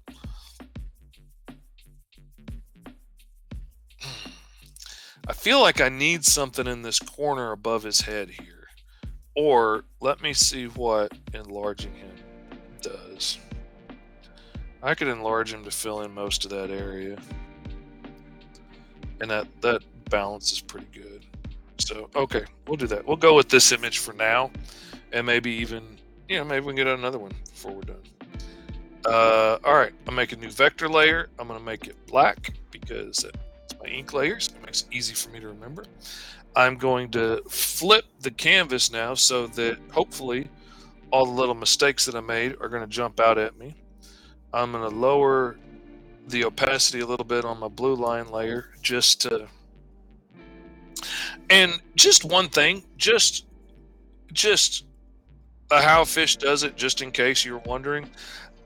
[5.29, 8.69] I feel like I need something in this corner above his head here.
[9.35, 12.15] Or let me see what enlarging him
[12.81, 13.39] does.
[14.83, 17.17] I could enlarge him to fill in most of that area.
[19.21, 21.25] And that, that balance is pretty good.
[21.87, 23.07] So, okay, we'll do that.
[23.07, 24.51] We'll go with this image for now.
[25.13, 25.85] And maybe even,
[26.29, 28.03] you know, maybe we can get another one before we're done.
[29.05, 31.29] Uh, all right, I'm making a new vector layer.
[31.39, 34.49] I'm to make it black because it's my ink layers.
[34.49, 35.85] It makes it easy for me to remember.
[36.57, 40.49] I'm going to flip the canvas now so that hopefully
[41.13, 43.77] all the little mistakes that I made are going to jump out at me.
[44.53, 45.57] I'm going to lower
[46.27, 49.47] the opacity a little bit on my blue line layer just to
[51.51, 53.45] and just one thing just
[54.33, 54.85] just
[55.71, 58.09] how fish does it just in case you're wondering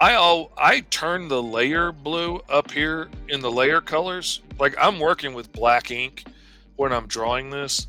[0.00, 4.98] i all i turn the layer blue up here in the layer colors like i'm
[4.98, 6.24] working with black ink
[6.80, 7.86] when I'm drawing this.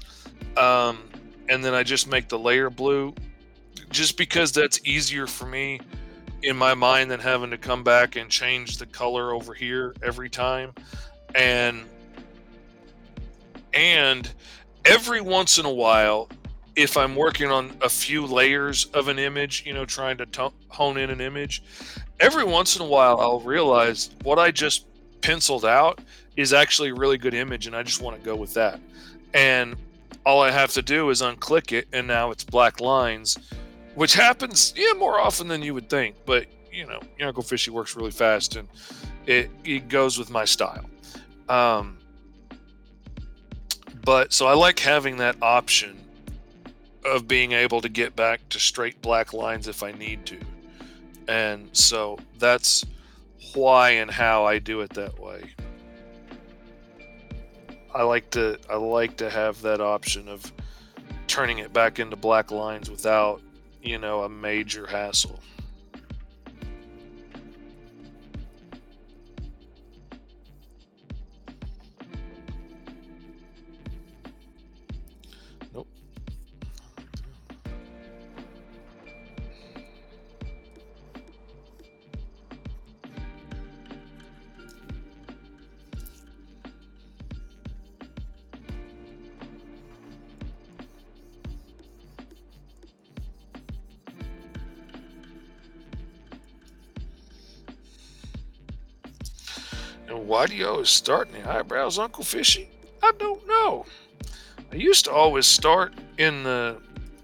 [0.58, 1.00] Um,
[1.48, 3.16] and then I just make the layer blue
[3.90, 5.80] just because that's easier for me
[6.44, 10.30] in my mind than having to come back and change the color over here every
[10.30, 10.74] time.
[11.36, 11.86] And
[13.74, 14.32] and
[14.86, 16.30] every once in a while
[16.76, 20.48] if I'm working on a few layers of an image, you know, trying to t-
[20.70, 21.64] hone in an image,
[22.20, 24.86] every once in a while I'll realize what I just
[25.22, 26.00] penciled out
[26.38, 28.80] is actually a really good image and I just want to go with that.
[29.34, 29.76] And
[30.26, 33.38] all I have to do is unclick it and now it's black lines,
[33.96, 36.16] which happens yeah more often than you would think.
[36.26, 38.68] But you know, Uncle Fishy works really fast and
[39.26, 40.90] it it goes with my style.
[41.50, 41.98] Um,
[44.04, 45.98] but so I like having that option
[47.06, 50.38] of being able to get back to straight black lines if I need to.
[51.28, 52.86] And so that's
[53.54, 55.44] why and how I do it that way.
[57.94, 60.52] I like to I like to have that option of
[61.28, 63.42] turning it back into black lines without,
[63.82, 65.40] you know, a major hassle.
[100.12, 102.70] And why do you always start in the eyebrows, Uncle Fishy?
[103.02, 103.86] I don't know.
[104.70, 106.82] I used to always start in the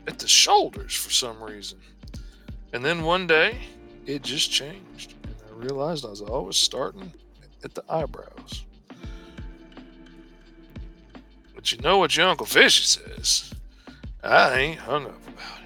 [0.07, 1.79] at the shoulders for some reason.
[2.71, 3.57] And then one day
[4.05, 5.15] it just changed.
[5.23, 7.11] And I realized I was always starting
[7.65, 8.63] at the eyebrows.
[11.55, 13.53] But you know what your Uncle Fishy says.
[14.23, 15.59] I ain't hung up about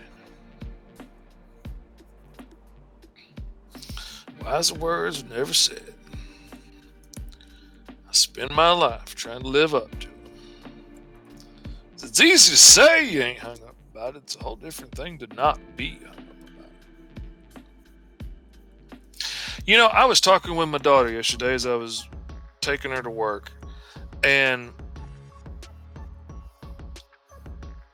[3.78, 4.44] it.
[4.44, 5.91] Wise words never said.
[8.42, 10.08] Spend my life trying to live up to.
[12.02, 14.24] It's easy to say you ain't hung up about it.
[14.24, 16.26] It's a whole different thing to not be hung up
[18.90, 19.00] about.
[19.68, 22.10] You know, I was talking with my daughter yesterday as I was
[22.62, 23.52] taking her to work,
[24.24, 24.72] and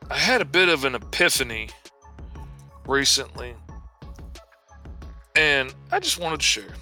[0.09, 1.71] I had a bit of an epiphany
[2.85, 3.53] recently,
[5.35, 6.73] and I just wanted to share.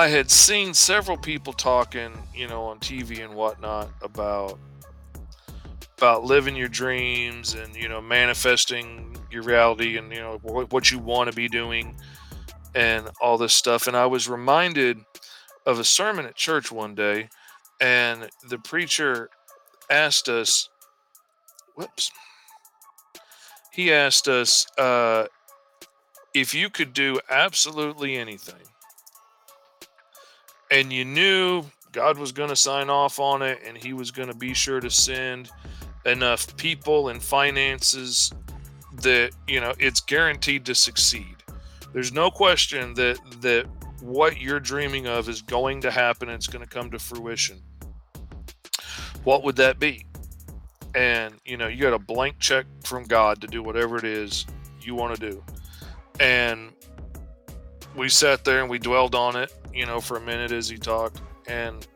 [0.00, 4.58] I had seen several people talking, you know, on TV and whatnot about
[5.98, 10.90] about living your dreams and you know manifesting your reality and you know what, what
[10.90, 11.94] you want to be doing
[12.74, 13.88] and all this stuff.
[13.88, 15.04] And I was reminded
[15.66, 17.28] of a sermon at church one day,
[17.78, 19.28] and the preacher
[19.90, 20.70] asked us,
[21.74, 22.10] "Whoops."
[23.70, 25.26] He asked us uh,
[26.32, 28.62] if you could do absolutely anything
[30.70, 34.28] and you knew God was going to sign off on it and he was going
[34.28, 35.50] to be sure to send
[36.06, 38.32] enough people and finances
[39.02, 41.36] that you know it's guaranteed to succeed.
[41.92, 43.66] There's no question that that
[44.00, 47.60] what you're dreaming of is going to happen and it's going to come to fruition.
[49.24, 50.06] What would that be?
[50.94, 54.46] And you know you got a blank check from god to do whatever it is
[54.80, 55.44] you want to do.
[56.18, 56.72] And
[57.94, 60.76] we sat there and we dwelled on it you know, for a minute as he
[60.76, 61.20] talked.
[61.46, 61.86] And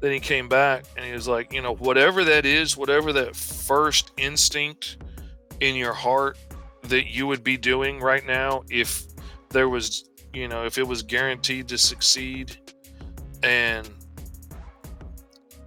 [0.00, 3.34] then he came back and he was like, you know, whatever that is, whatever that
[3.34, 4.98] first instinct
[5.60, 6.38] in your heart
[6.84, 9.06] that you would be doing right now, if
[9.50, 12.56] there was, you know, if it was guaranteed to succeed
[13.42, 13.88] and,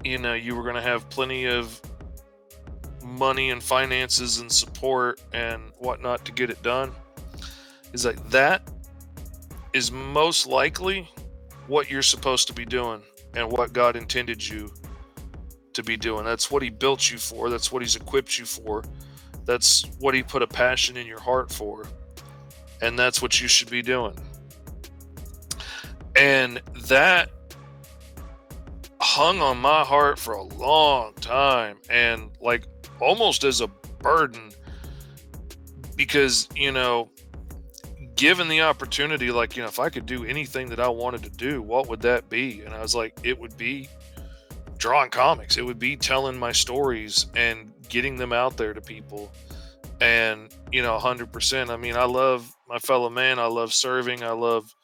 [0.03, 1.81] you know, you were going to have plenty of
[3.03, 6.91] money and finances and support and whatnot to get it done,
[7.91, 8.61] is like that
[9.73, 11.10] is most likely
[11.67, 13.02] what you're supposed to be doing
[13.35, 14.73] and what God intended you
[15.73, 16.25] to be doing.
[16.25, 17.50] That's what He built you for.
[17.50, 18.83] That's what He's equipped you for.
[19.46, 21.85] That's what He put a passion in your heart for.
[22.81, 24.17] And that's what you should be doing.
[26.15, 27.29] And that
[29.02, 32.65] hung on my heart for a long time and like
[33.00, 33.67] almost as a
[34.00, 34.52] burden
[35.96, 37.10] because, you know,
[38.19, 41.29] given the opportunity, like, you know, if I could do anything that I wanted to
[41.29, 42.63] do, what would that be?
[42.65, 43.87] And I was like, it would be
[44.77, 45.55] drawing comics.
[45.55, 49.31] It would be telling my stories and getting them out there to people.
[50.01, 51.69] And, you know, 100%.
[51.69, 53.39] I mean, I love my fellow man.
[53.39, 54.21] I love serving.
[54.21, 54.75] I love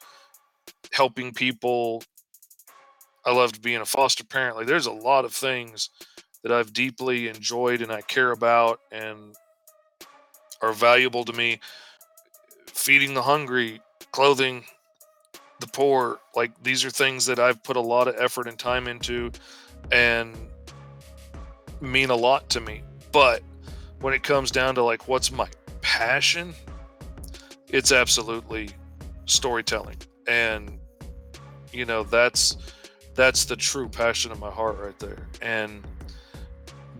[0.90, 2.02] helping people.
[3.26, 4.56] I loved being a foster parent.
[4.56, 5.90] Like, there's a lot of things
[6.42, 9.36] that I've deeply enjoyed and I care about and
[10.62, 11.60] are valuable to me
[12.76, 13.80] feeding the hungry,
[14.12, 14.64] clothing
[15.60, 16.20] the poor.
[16.34, 19.32] Like these are things that I've put a lot of effort and time into
[19.90, 20.36] and
[21.80, 22.82] mean a lot to me.
[23.12, 23.42] But
[24.00, 25.48] when it comes down to like what's my
[25.80, 26.54] passion,
[27.68, 28.70] it's absolutely
[29.24, 29.96] storytelling.
[30.28, 30.78] And
[31.72, 32.56] you know, that's
[33.14, 35.26] that's the true passion of my heart right there.
[35.40, 35.82] And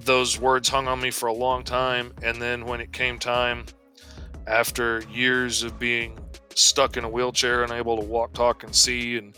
[0.00, 3.66] those words hung on me for a long time and then when it came time
[4.46, 6.18] after years of being
[6.54, 9.36] stuck in a wheelchair, unable to walk, talk, and see, and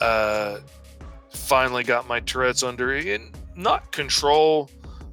[0.00, 0.58] uh,
[1.30, 4.70] finally got my Tourette's under in not control,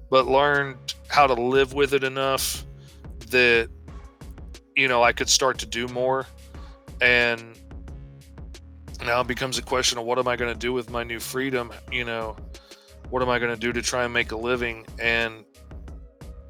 [0.10, 0.78] but learned
[1.08, 2.66] how to live with it enough
[3.30, 3.70] that
[4.76, 6.26] you know I could start to do more,
[7.02, 7.58] and
[9.06, 11.20] now it becomes a question of what am I going to do with my new
[11.20, 11.72] freedom?
[11.92, 12.36] You know,
[13.10, 14.86] what am I going to do to try and make a living?
[15.00, 15.46] And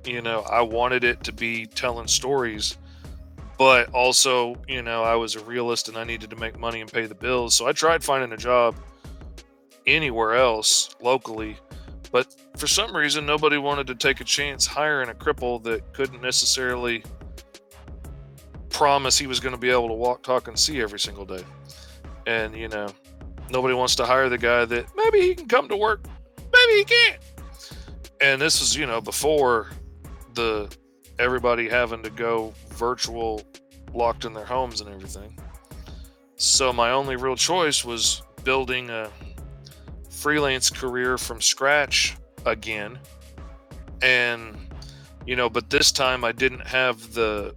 [0.06, 2.78] you know, I wanted it to be telling stories,
[3.58, 6.92] but also, you know, I was a realist and I needed to make money and
[6.92, 7.56] pay the bills.
[7.56, 8.76] So I tried finding a job
[9.86, 11.58] anywhere else locally,
[12.12, 16.22] but for some reason, nobody wanted to take a chance hiring a cripple that couldn't
[16.22, 17.04] necessarily
[18.70, 21.44] promise he was going to be able to walk, talk, and see every single day.
[22.26, 22.88] And, you know,
[23.50, 26.06] nobody wants to hire the guy that maybe he can come to work,
[26.38, 27.20] maybe he can't.
[28.22, 29.70] And this was, you know, before
[30.36, 30.76] the
[31.20, 33.42] everybody having to go virtual,
[33.94, 35.38] locked in their homes and everything.
[36.36, 39.10] So my only real choice was building a
[40.10, 43.00] freelance career from scratch again.
[44.02, 44.58] And,
[45.26, 47.56] you know, but this time I didn't have the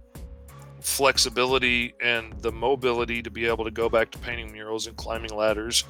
[0.81, 5.35] flexibility and the mobility to be able to go back to painting murals and climbing
[5.35, 5.83] ladders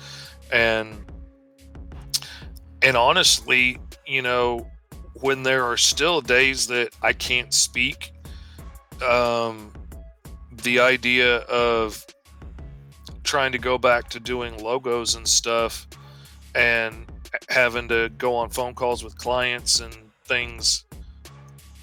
[0.52, 1.06] and
[2.82, 3.78] and honestly
[4.08, 4.66] you know
[5.22, 8.14] when there are still days that i can't speak
[9.08, 9.72] um
[10.64, 12.04] the idea of
[13.24, 15.88] trying to go back to doing logos and stuff
[16.56, 17.06] and
[17.50, 19.96] having to go on phone calls with clients and
[20.26, 20.86] things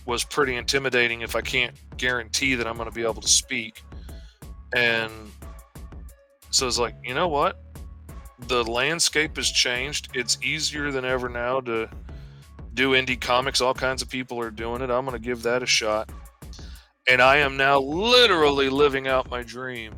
[0.07, 3.82] was pretty intimidating if I can't guarantee that I'm going to be able to speak.
[4.74, 5.12] And
[6.51, 7.61] so it's like, you know what?
[8.49, 10.11] The landscape has changed.
[10.14, 11.89] It's easier than ever now to
[12.75, 13.61] do indie comics.
[13.61, 14.91] All kinds of people are doing it.
[14.91, 16.11] I'm going to give that a shot.
[17.09, 19.95] And I am now literally living out my dream,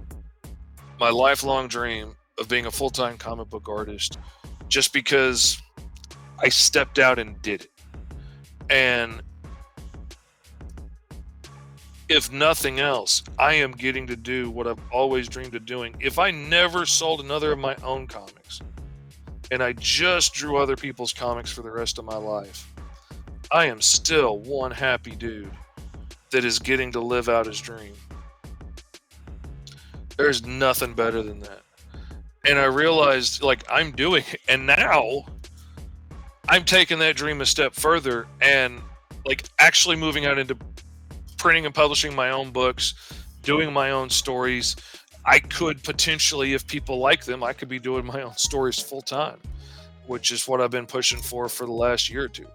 [0.99, 4.19] my lifelong dream of being a full time comic book artist
[4.69, 5.61] just because
[6.43, 7.71] I stepped out and did it.
[8.69, 9.23] And
[12.09, 15.95] if nothing else, I am getting to do what I've always dreamed of doing.
[16.01, 18.61] If I never sold another of my own comics
[19.51, 22.73] and I just drew other people's comics for the rest of my life,
[23.51, 25.51] I am still one happy dude
[26.31, 27.95] that is getting to live out his dream.
[30.17, 31.63] There's nothing better than that.
[32.47, 34.41] And I realized, like, I'm doing it.
[34.49, 35.25] And now
[36.49, 38.81] I'm taking that dream a step further and,
[39.25, 40.57] like, actually moving out into
[41.39, 42.95] printing and publishing my own books,
[43.43, 44.77] doing my own stories.
[45.27, 49.03] I could potentially, if people like them, I could be doing my own stories full
[49.03, 49.39] time,
[50.07, 52.47] which is what I've been pushing for for the last year or two.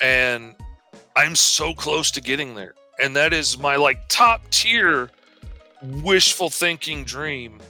[0.00, 0.54] And
[1.14, 2.74] I'm so close to getting there.
[3.00, 5.10] And that is my like top tier
[5.82, 7.60] wishful thinking dream.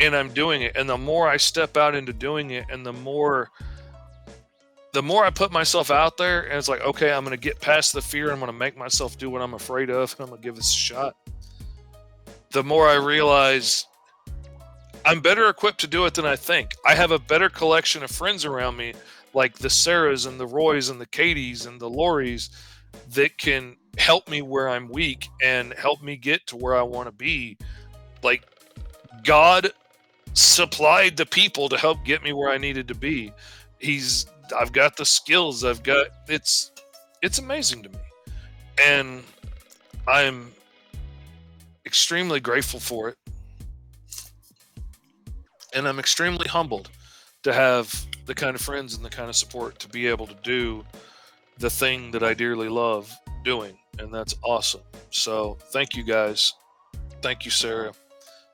[0.00, 0.76] And I'm doing it.
[0.76, 3.50] And the more I step out into doing it and the more
[4.92, 7.58] the more I put myself out there, and it's like, okay, I'm going to get
[7.60, 8.30] past the fear.
[8.30, 10.14] I'm to make myself do what I'm afraid of.
[10.20, 11.16] I'm going to give this a shot.
[12.52, 13.86] The more I realize
[15.04, 16.76] I'm better equipped to do it than I think.
[16.86, 18.94] I have a better collection of friends around me,
[19.34, 22.50] like the Sarahs and the Roys and the Katies and the Loris,
[23.14, 27.08] that can help me where I'm weak and help me get to where I want
[27.08, 27.56] to be.
[28.22, 28.44] Like,
[29.24, 29.72] God
[30.34, 33.32] supplied the people to help get me where I needed to be.
[33.78, 34.26] He's
[34.56, 35.64] I've got the skills.
[35.64, 36.70] I've got it's
[37.22, 37.98] it's amazing to me,
[38.84, 39.22] and
[40.06, 40.52] I'm
[41.92, 43.18] extremely grateful for it,
[45.74, 46.88] and I'm extremely humbled
[47.42, 50.34] to have the kind of friends and the kind of support to be able to
[50.42, 50.86] do
[51.58, 53.14] the thing that I dearly love
[53.44, 54.80] doing, and that's awesome.
[55.10, 56.54] So thank you guys,
[57.20, 57.92] thank you Sarah,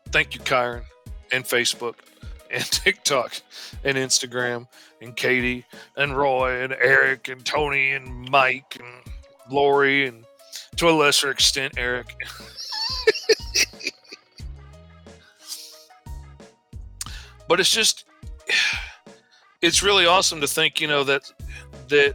[0.09, 0.83] thank you Kyron,
[1.31, 1.95] and Facebook
[2.51, 3.35] and TikTok
[3.85, 4.67] and Instagram
[5.01, 5.65] and Katie
[5.97, 9.13] and Roy and Eric and Tony and Mike and
[9.49, 10.25] Lori and
[10.75, 12.17] to a lesser extent Eric.
[17.49, 18.05] but it's just
[19.63, 21.23] it's really awesome to think, you know, that
[21.89, 22.15] that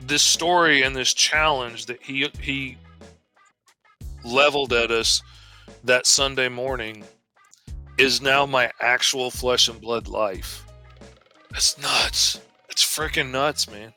[0.00, 2.76] this story and this challenge that he he
[4.24, 5.22] leveled at us
[5.84, 7.04] that Sunday morning
[7.98, 10.66] is now my actual flesh and blood life.
[11.50, 12.40] That's nuts.
[12.68, 13.94] It's freaking nuts, man.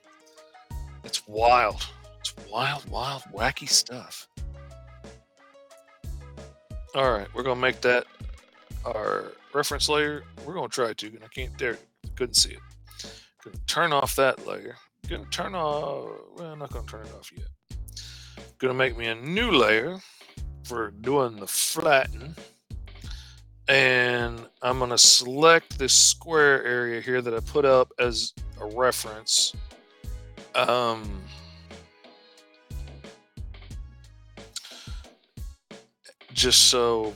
[1.03, 1.85] It's wild.
[2.21, 4.28] It's wild, wild, wacky stuff.
[6.95, 8.05] All right, we're gonna make that
[8.85, 10.23] our reference layer.
[10.45, 11.77] We're gonna try to, and I can't dare.
[12.15, 12.59] Couldn't see it.
[13.43, 14.75] Gonna turn off that layer.
[15.07, 16.09] Gonna turn off.
[16.35, 17.47] Well, I'm not gonna turn it off yet.
[18.57, 19.99] Gonna make me a new layer
[20.63, 22.35] for doing the flatten
[23.69, 29.53] and I'm to select this square area here that I put up as a reference.
[30.55, 31.21] Um,
[36.39, 37.13] just so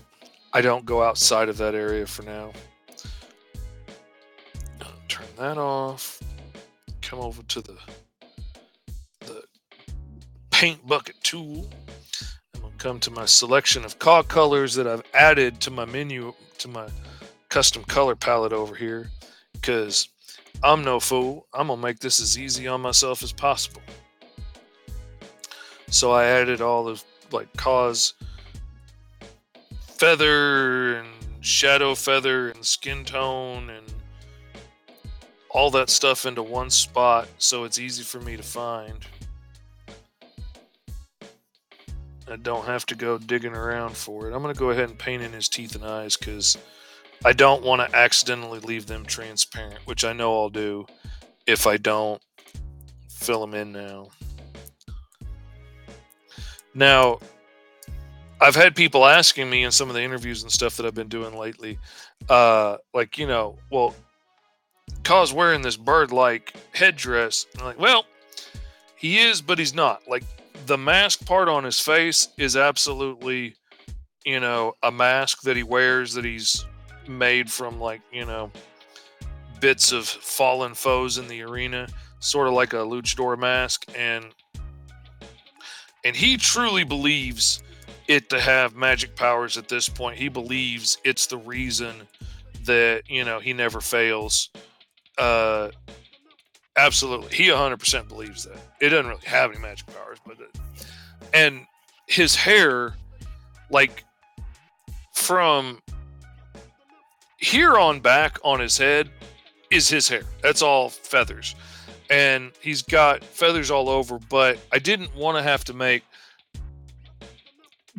[0.52, 2.52] I don't go outside of that area for now.
[5.08, 6.22] Turn that off.
[7.02, 7.78] Come over to the
[9.22, 9.44] the
[10.52, 11.70] paint bucket tool.
[12.54, 16.34] I'm gonna come to my selection of Kaw colors that I've added to my menu
[16.58, 16.90] to my
[17.48, 19.10] custom color palette over here
[19.54, 20.10] because
[20.62, 21.48] I'm no fool.
[21.54, 23.82] I'm gonna make this as easy on myself as possible.
[25.90, 27.02] So I added all the
[27.32, 28.16] like Kaw's
[30.04, 31.08] feather and
[31.40, 33.86] shadow feather and skin tone and
[35.50, 39.06] all that stuff into one spot so it's easy for me to find.
[42.30, 44.34] I don't have to go digging around for it.
[44.34, 46.58] I'm going to go ahead and paint in his teeth and eyes because
[47.24, 50.86] I don't want to accidentally leave them transparent, which I know I'll do
[51.48, 52.22] if I don't
[53.10, 54.10] fill them in now.
[56.76, 57.20] Now,
[58.42, 61.08] I've had people asking me in some of the interviews and stuff that I've been
[61.08, 61.80] doing lately,
[62.30, 63.96] uh, like, you know, well,
[65.04, 67.46] Kaw's wearing this bird like headdress.
[67.58, 68.06] I'm like, well,
[68.98, 70.02] he is, but he's not.
[70.08, 70.24] Like,
[70.66, 73.56] the mask part on his face is absolutely,
[74.26, 76.66] you know, a mask that he wears that he's
[77.08, 78.52] made from, like, you know,
[79.60, 81.88] bits of fallen foes in the arena,
[82.20, 83.86] sort of like a luchador mask.
[83.98, 84.26] And
[86.06, 87.64] and he truly believes
[88.08, 90.18] it to have magic powers at this point.
[90.18, 92.08] He believes it's the reason
[92.66, 94.50] that you know he never fails.
[95.18, 95.70] Uh,
[96.78, 98.58] absolutely, he 100% believes that.
[98.80, 100.60] It doesn't really have any magic powers, but it,
[101.34, 101.66] and
[102.08, 102.94] his hair,
[103.70, 104.04] like
[105.14, 105.82] from
[107.38, 109.10] here on back on his head,
[109.70, 110.24] is his hair.
[110.42, 111.56] That's all feathers.
[112.10, 116.04] And he's got feathers all over, but I didn't want to have to make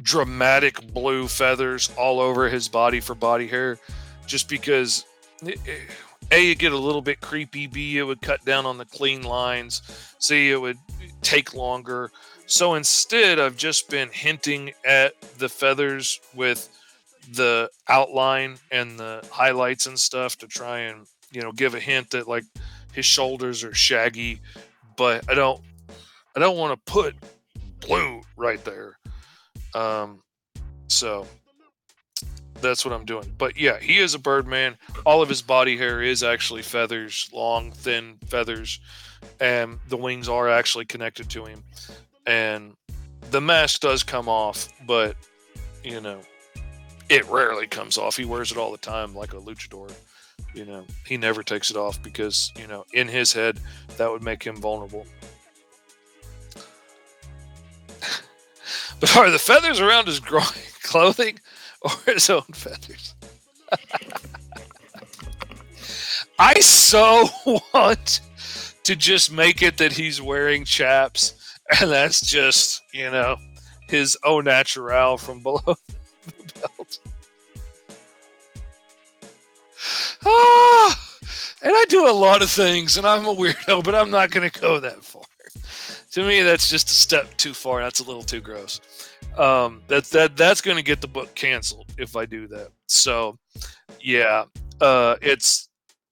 [0.02, 3.78] dramatic blue feathers all over his body for body hair
[4.26, 5.04] just because
[6.32, 9.22] a it get a little bit creepy b it would cut down on the clean
[9.22, 9.82] lines
[10.18, 10.78] c it would
[11.22, 12.10] take longer.
[12.46, 16.68] So instead i've just been hinting at the feathers with
[17.32, 22.10] the outline and the highlights and stuff to try and you know give a hint
[22.10, 22.44] that like
[22.92, 24.40] his shoulders are shaggy
[24.96, 25.60] but i don't
[26.36, 27.14] i don't want to put
[27.80, 28.98] blue right there
[29.74, 30.22] um,
[30.88, 31.26] so
[32.60, 33.32] that's what I'm doing.
[33.36, 34.76] But yeah, he is a Birdman.
[35.04, 38.80] All of his body hair is actually feathers, long, thin feathers,
[39.40, 41.62] and the wings are actually connected to him.
[42.26, 42.74] And
[43.30, 45.16] the mask does come off, but
[45.82, 46.20] you know,
[47.08, 48.16] it rarely comes off.
[48.16, 49.92] He wears it all the time, like a luchador.
[50.54, 53.60] You know, he never takes it off because you know, in his head,
[53.96, 55.06] that would make him vulnerable.
[59.00, 60.20] But are the feathers around his
[60.82, 61.40] clothing
[61.82, 63.14] or his own feathers?
[66.38, 67.28] I so
[67.72, 68.20] want
[68.82, 71.34] to just make it that he's wearing chaps
[71.80, 73.36] and that's just, you know,
[73.88, 76.98] his au natural from below the belt.
[80.26, 81.18] Ah,
[81.62, 84.48] and I do a lot of things and I'm a weirdo, but I'm not going
[84.48, 85.22] to go that far
[86.14, 87.82] to me, that's just a step too far.
[87.82, 88.80] That's a little too gross.
[89.36, 92.68] Um, that's that that's going to get the book canceled if I do that.
[92.86, 93.36] So,
[94.00, 94.44] yeah,
[94.80, 95.68] uh, it's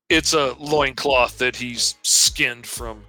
[0.08, 3.04] it's a loincloth that he's skinned from,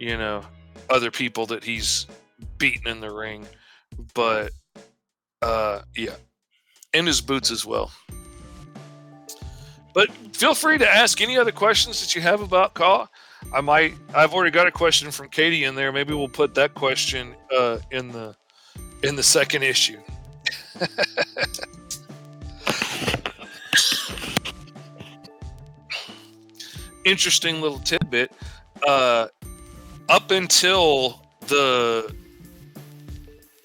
[0.00, 0.42] you know,
[0.90, 2.08] other people that he's
[2.58, 3.46] beaten in the ring.
[4.12, 4.50] But
[5.40, 6.16] uh, yeah,
[6.94, 7.92] and his boots as well.
[9.94, 13.06] But feel free to ask any other questions that you have about Kaw.
[13.52, 13.94] I might.
[14.14, 15.92] I've already got a question from Katie in there.
[15.92, 18.36] Maybe we'll put that question uh, in the
[19.02, 19.98] in the second issue.
[27.04, 28.32] Interesting little tidbit.
[28.86, 29.28] Uh,
[30.08, 32.14] up until the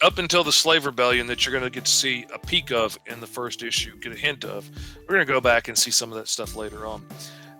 [0.02, 2.98] up until the slave rebellion that you're going to get to see a peek of
[3.08, 4.70] in the first issue, get a hint of.
[5.02, 7.06] We're going to go back and see some of that stuff later on.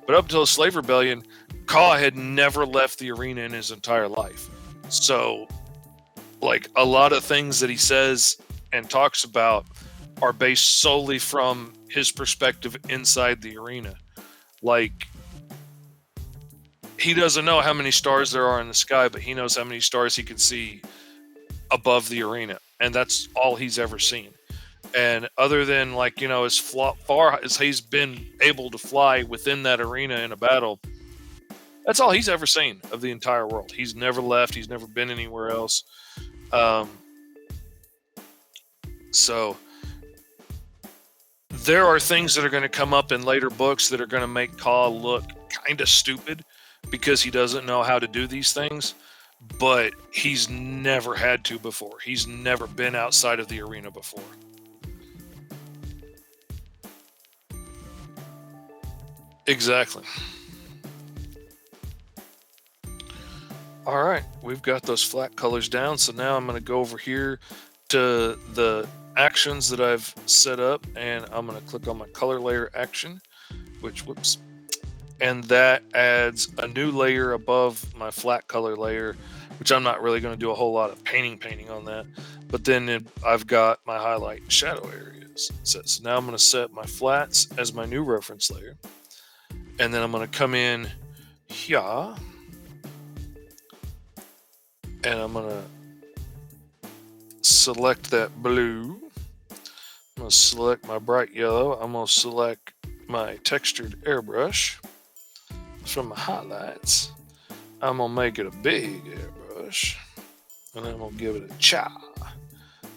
[0.06, 1.24] But up until the slave rebellion,
[1.70, 4.50] Kaw had never left the arena in his entire life.
[4.90, 5.48] So,
[6.42, 8.38] like a lot of things that he says
[8.74, 9.68] and talks about
[10.20, 13.94] are based solely from his perspective inside the arena.
[14.64, 15.08] Like,
[16.98, 19.64] he doesn't know how many stars there are in the sky, but he knows how
[19.64, 20.82] many stars he can see
[21.70, 22.58] above the arena.
[22.80, 24.30] And that's all he's ever seen.
[24.98, 29.62] And other than, like, you know, as far as he's been able to fly within
[29.64, 30.80] that arena in a battle,
[31.90, 33.72] that's all he's ever seen of the entire world.
[33.72, 34.54] He's never left.
[34.54, 35.86] He's never been anywhere else.
[36.54, 36.88] Um,
[39.10, 39.58] so,
[41.50, 44.22] there are things that are going to come up in later books that are going
[44.22, 46.46] to make Kaw look kind of stupid
[46.92, 48.94] because he doesn't know how to do these things,
[49.60, 51.98] but he's never had to before.
[52.06, 54.22] He's never been outside of the arena before.
[59.48, 60.04] Exactly.
[63.90, 65.98] All right, we've got those flat colors down.
[65.98, 67.40] So now I'm going to go over here
[67.88, 68.88] to the
[69.18, 73.20] actions that I've set up and I'm going to click on my color layer action,
[73.82, 74.38] which, whoops,
[75.20, 79.16] and that adds a new layer above my flat color layer,
[79.58, 82.06] which I'm not really going to do a whole lot of painting painting on that.
[82.48, 85.52] But then it, I've got my highlight and shadow areas.
[85.64, 88.78] So, so now I'm going to set my flats as my new reference layer.
[89.80, 90.90] And then I'm going to come in
[91.48, 92.14] here
[95.04, 95.64] and I'm gonna
[97.42, 99.00] select that blue.
[99.52, 99.58] I'm
[100.18, 101.74] gonna select my bright yellow.
[101.74, 102.74] I'm gonna select
[103.08, 104.78] my textured airbrush
[105.86, 107.12] from my highlights.
[107.82, 109.96] I'm gonna make it a big airbrush,
[110.76, 111.90] and I'm gonna give it a cha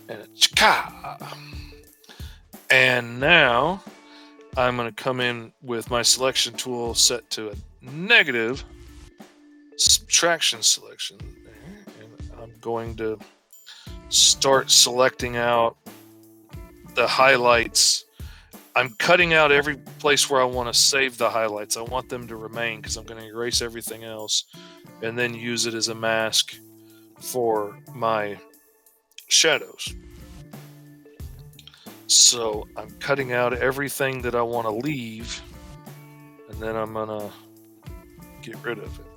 [0.09, 1.37] and a cha.
[2.71, 3.83] And now
[4.57, 8.65] I'm gonna come in with my selection tool set to a negative
[9.77, 11.19] subtraction selection
[12.63, 13.19] going to
[14.09, 15.77] start selecting out
[16.95, 18.07] the highlights.
[18.75, 21.77] I'm cutting out every place where I want to save the highlights.
[21.77, 24.45] I want them to remain because I'm going to erase everything else
[25.03, 26.55] and then use it as a mask
[27.21, 28.39] for my
[29.29, 29.95] shadows.
[32.07, 35.43] So I'm cutting out everything that I want to leave
[36.49, 37.31] and then I'm going to
[38.43, 39.12] get rid of it.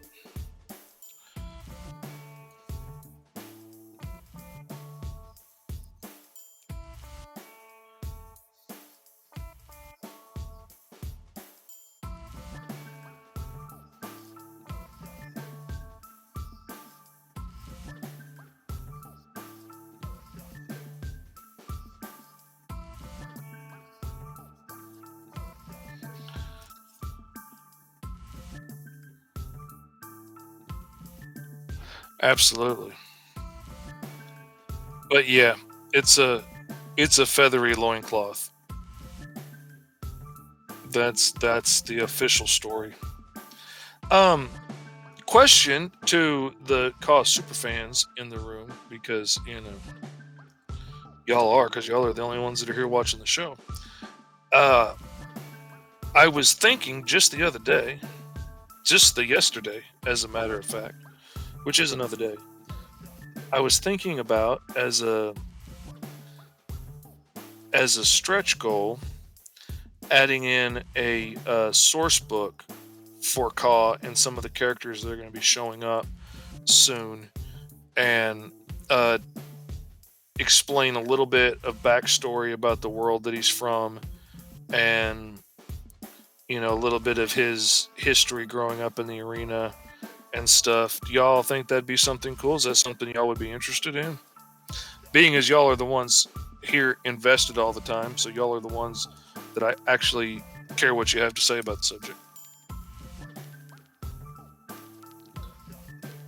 [32.25, 32.91] Absolutely.
[35.11, 35.53] But yeah,
[35.93, 36.43] it's a
[36.97, 38.49] it's a feathery loincloth.
[40.89, 42.95] That's that's the official story.
[44.09, 44.49] Um
[45.27, 50.71] question to the Kaw's super fans in the room because you know
[51.27, 53.55] y'all are because y'all are the only ones that are here watching the show.
[54.51, 54.95] Uh
[56.15, 57.99] I was thinking just the other day,
[58.83, 60.95] just the yesterday, as a matter of fact,
[61.65, 62.35] which is another day.
[63.51, 65.33] I was thinking about as a
[67.73, 68.99] as a stretch goal,
[70.09, 72.63] adding in a, a source book
[73.21, 76.05] for Kaw and some of the characters that are going to be showing up
[76.65, 77.29] soon,
[77.97, 78.51] and
[78.89, 79.17] uh,
[80.39, 83.99] explain a little bit of backstory about the world that he's from,
[84.71, 85.39] and
[86.47, 89.73] you know a little bit of his history growing up in the arena
[90.35, 90.99] and stuff.
[91.05, 92.55] Do y'all think that'd be something cool?
[92.55, 94.19] Is that something y'all would be interested in?
[95.11, 96.27] Being as y'all are the ones
[96.61, 99.07] here invested all the time, so y'all are the ones
[99.53, 100.43] that I actually
[100.75, 102.17] care what you have to say about the subject.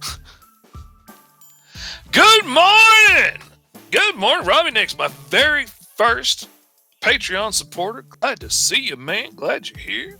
[2.12, 3.42] Good morning!
[3.92, 6.48] Good morning, Robbie Nix, my very first
[7.02, 8.04] Patreon supporter.
[8.04, 9.36] Glad to see you, man.
[9.36, 10.18] Glad you're here.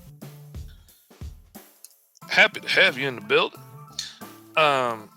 [2.28, 3.62] Happy to have you in the building
[4.58, 5.10] um,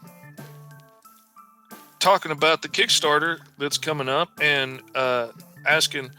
[1.99, 5.29] talking about the Kickstarter that's coming up and uh,
[5.67, 6.11] asking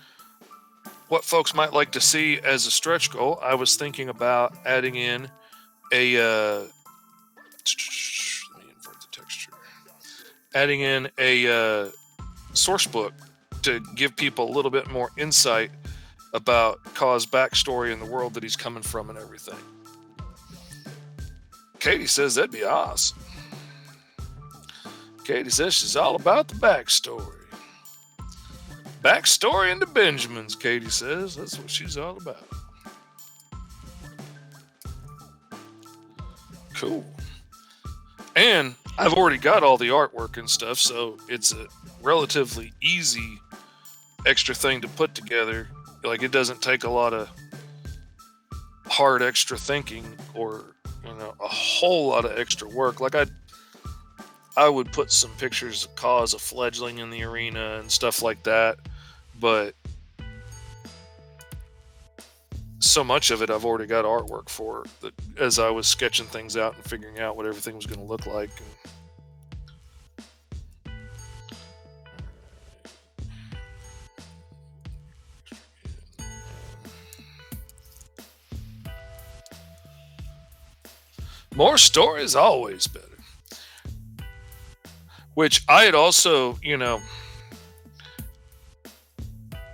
[1.07, 3.39] what folks might like to see as a stretch goal.
[3.41, 5.29] I was thinking about adding in
[5.91, 6.65] a uh, let
[8.65, 9.51] me invert the texture,
[10.55, 11.89] adding in a uh,
[12.53, 13.13] source book
[13.63, 15.71] to give people a little bit more insight
[16.33, 19.57] about Kaw's backstory and the world that he's coming from and everything.
[21.81, 23.17] Katie says that'd be awesome.
[25.23, 27.33] Katie says she's all about the backstory.
[29.03, 31.35] Backstory into Benjamins, Katie says.
[31.35, 32.47] That's what she's all about.
[36.75, 37.03] Cool.
[38.35, 41.65] And I've already got all the artwork and stuff, so it's a
[42.03, 43.39] relatively easy
[44.27, 45.67] extra thing to put together.
[46.03, 47.27] Like it doesn't take a lot of
[48.85, 50.05] hard extra thinking
[50.35, 50.75] or
[51.05, 52.99] you know a whole lot of extra work.
[52.99, 53.25] Like I,
[54.57, 58.43] I would put some pictures of Kaw's a fledgling in the arena and stuff like
[58.43, 58.77] that,
[59.39, 59.75] but
[62.79, 66.57] so much of it I've already got artwork for that as I was sketching things
[66.57, 68.49] out and figuring out what everything was going to look like.
[68.49, 68.91] And,
[81.61, 83.05] More stories always better.
[85.35, 86.99] Which I had also, you know,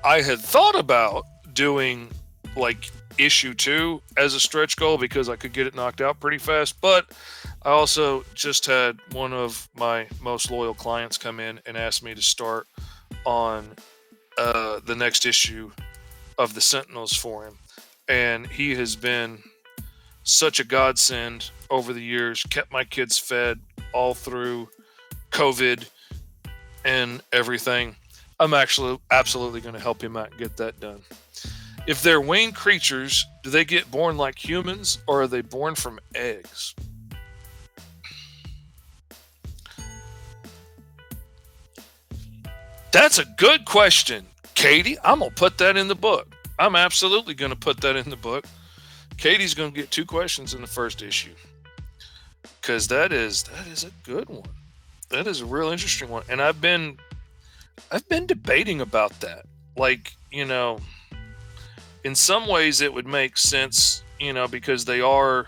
[0.03, 1.23] I had thought about
[1.53, 2.09] doing
[2.57, 6.39] like issue two as a stretch goal because I could get it knocked out pretty
[6.39, 6.81] fast.
[6.81, 7.05] But
[7.61, 12.13] I also just had one of my most loyal clients come in and ask me
[12.13, 12.67] to start
[13.25, 13.65] on
[14.38, 15.71] uh, the next issue
[16.38, 17.57] of the Sentinels for him.
[18.09, 19.41] And he has been
[20.23, 23.59] such a godsend over the years, kept my kids fed
[23.93, 24.70] all through
[25.32, 25.88] COVID
[26.86, 27.95] and everything.
[28.39, 31.01] I'm actually absolutely going to help him out and get that done.
[31.88, 35.99] If they're winged creatures, do they get born like humans or are they born from
[36.13, 36.76] eggs?
[42.91, 44.97] That's a good question, Katie.
[45.03, 46.28] I'm going to put that in the book.
[46.59, 48.45] I'm absolutely going to put that in the book.
[49.18, 51.34] Katie's going to get two questions in the first issue
[52.68, 54.49] because that is that is a good one.
[55.07, 56.97] That is a real interesting one, and I've been
[57.89, 59.45] I've been debating about that.
[59.78, 60.80] Like you know,
[62.03, 65.47] in some ways it would make sense, you know, because they are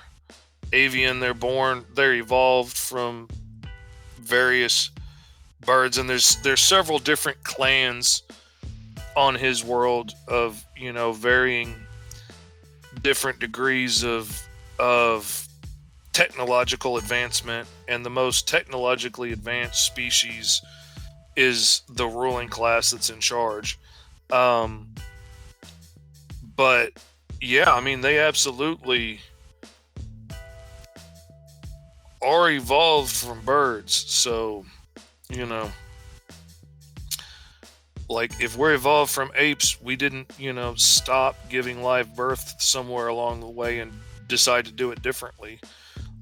[0.71, 1.19] avian.
[1.19, 1.83] They're born.
[1.93, 3.27] They're evolved from
[4.17, 4.89] various
[5.65, 8.23] birds, and there's there's several different clans
[9.17, 11.75] on his world of you know varying
[13.03, 14.47] different degrees of
[14.79, 15.48] of
[16.13, 20.61] technological advancement and the most technologically advanced species
[21.35, 23.79] is the ruling class that's in charge
[24.31, 24.87] um,
[26.55, 26.91] but
[27.41, 29.19] yeah i mean they absolutely
[32.21, 34.65] are evolved from birds so
[35.29, 35.71] you know
[38.09, 43.07] like if we're evolved from apes, we didn't, you know, stop giving live birth somewhere
[43.07, 43.91] along the way and
[44.27, 45.59] decide to do it differently.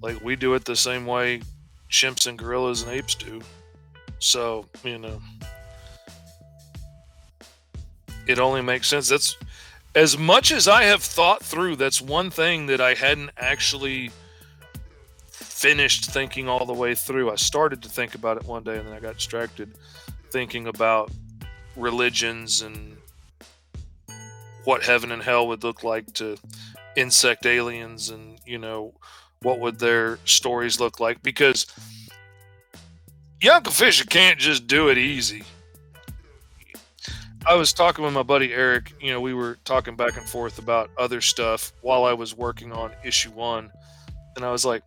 [0.01, 1.41] Like we do it the same way
[1.89, 3.41] chimps and gorillas and apes do.
[4.19, 5.21] So, you know,
[8.27, 9.09] it only makes sense.
[9.09, 9.37] That's
[9.95, 14.11] as much as I have thought through, that's one thing that I hadn't actually
[15.31, 17.31] finished thinking all the way through.
[17.31, 19.73] I started to think about it one day and then I got distracted
[20.29, 21.09] thinking about
[21.75, 22.97] religions and
[24.65, 26.37] what heaven and hell would look like to
[26.95, 28.93] insect aliens and you know
[29.41, 31.67] what would their stories look like because
[33.51, 35.43] Uncle Fisher can't just do it easy.
[37.45, 40.59] I was talking with my buddy Eric, you know, we were talking back and forth
[40.59, 43.71] about other stuff while I was working on issue 1
[44.35, 44.83] and I was like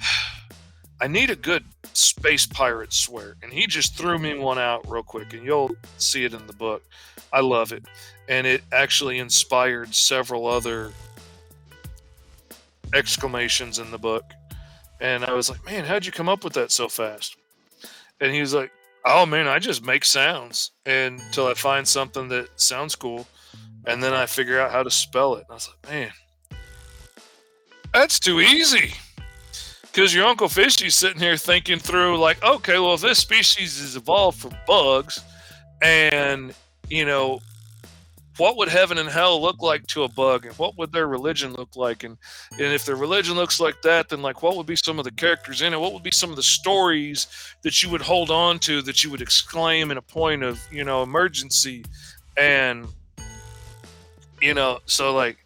[1.00, 1.64] I need a good
[1.94, 3.36] space pirate swear.
[3.42, 6.52] And he just threw me one out real quick, and you'll see it in the
[6.52, 6.82] book.
[7.32, 7.84] I love it.
[8.28, 10.92] And it actually inspired several other
[12.94, 14.24] exclamations in the book.
[15.00, 17.36] And I was like, man, how'd you come up with that so fast?
[18.20, 18.70] And he was like,
[19.04, 23.26] oh man, I just make sounds until I find something that sounds cool.
[23.86, 25.44] And then I figure out how to spell it.
[25.48, 26.10] And I was like, man,
[27.92, 28.92] that's too easy
[29.82, 33.96] because your Uncle Fishy's sitting here thinking through, like, okay, well, if this species is
[33.96, 35.20] evolved from bugs,
[35.82, 36.54] and
[36.88, 37.40] you know,
[38.40, 41.52] what would heaven and hell look like to a bug, and what would their religion
[41.52, 42.16] look like, and
[42.52, 45.10] and if their religion looks like that, then like, what would be some of the
[45.12, 45.80] characters in it?
[45.80, 47.26] What would be some of the stories
[47.62, 50.84] that you would hold on to that you would exclaim in a point of you
[50.84, 51.84] know emergency,
[52.38, 52.88] and
[54.40, 55.36] you know, so like,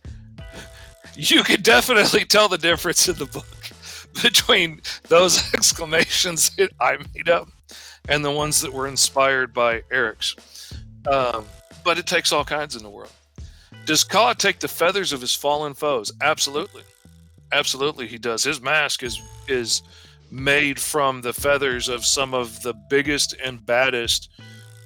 [1.16, 3.70] you could definitely tell the difference in the book
[4.22, 7.48] between those exclamations that I made up
[8.08, 10.36] and the ones that were inspired by Eric's.
[11.10, 11.44] Um,
[11.84, 13.12] but it takes all kinds in the world.
[13.86, 16.12] Does Kaw take the feathers of his fallen foes?
[16.22, 16.82] Absolutely,
[17.52, 18.42] absolutely, he does.
[18.44, 19.82] His mask is is
[20.30, 24.30] made from the feathers of some of the biggest and baddest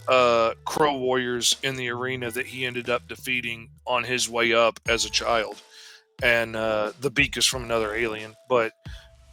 [0.09, 4.81] uh, crow warriors in the arena that he ended up defeating on his way up
[4.89, 5.63] as a child.
[6.23, 8.73] And uh, the beak is from another alien, but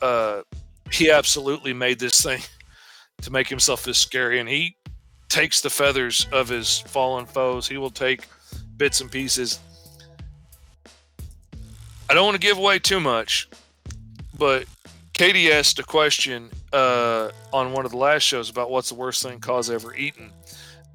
[0.01, 0.43] uh,
[0.91, 2.41] he absolutely made this thing
[3.21, 4.39] to make himself as scary.
[4.39, 4.77] And he
[5.29, 7.67] takes the feathers of his fallen foes.
[7.67, 8.27] He will take
[8.77, 9.59] bits and pieces.
[12.09, 13.49] I don't want to give away too much,
[14.37, 14.65] but
[15.13, 19.23] Katie asked a question uh, on one of the last shows about what's the worst
[19.23, 20.29] thing Kaw's ever eaten,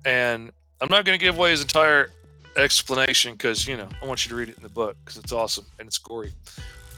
[0.05, 2.11] and I'm not going to give away his entire
[2.57, 5.33] explanation because you know I want you to read it in the book because it's
[5.33, 6.33] awesome and it's gory.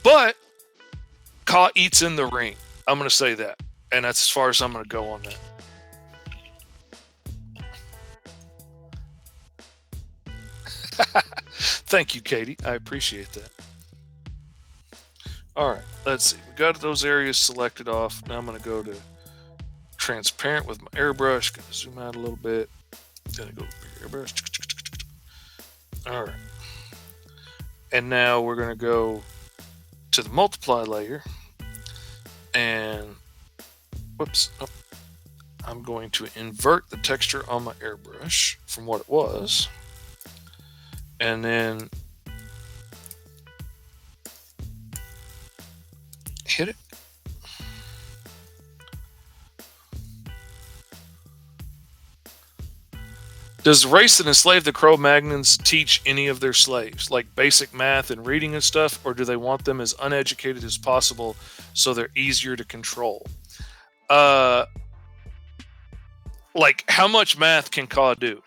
[0.03, 0.37] But
[1.45, 2.57] Kaw eats in the ring.
[2.87, 3.61] I'm going to say that,
[3.93, 5.39] and that's as far as I'm going to go on that.
[11.53, 12.57] Thank you, Katie.
[12.65, 13.51] I appreciate that.
[15.55, 16.39] All right, let's see.
[16.49, 18.27] We got those areas selected off.
[18.27, 18.97] Now I'm going to go to
[19.99, 21.55] transparent with my airbrush.
[21.55, 22.71] Going to zoom out a little bit.
[23.37, 23.67] Then I go
[24.01, 24.33] airbrush.
[26.07, 26.35] All right.
[27.93, 29.23] And now we're going to go
[30.13, 31.23] to the multiply layer.
[32.55, 33.17] And
[34.17, 34.51] whoops.
[34.61, 34.67] Oh,
[35.65, 39.69] I'm going to invert the texture on my airbrush from what it was.
[41.23, 41.89] And then
[46.45, 46.77] hit it.
[53.63, 58.27] Does race that enslaved the Crowmagnons teach any of their slaves, like basic math and
[58.27, 61.37] reading and stuff, or do they want them as uneducated as possible
[61.73, 63.25] so they're easier to control?
[64.11, 64.65] Uh,
[66.57, 68.43] like, how much math can Kaw do?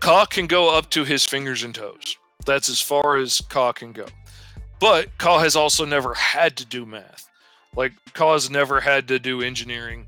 [0.00, 2.16] Kaw can go up to his fingers and toes.
[2.44, 4.06] That's as far as Kaw can go.
[4.78, 7.28] But Kaw has also never had to do math.
[7.74, 10.06] Like, Kaw's never had to do engineering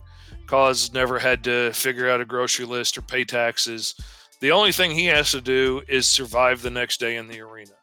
[0.49, 3.95] Kaw's never had to figure out a grocery list or pay taxes.
[4.41, 7.75] The only thing he has to do is survive the next day in the arena.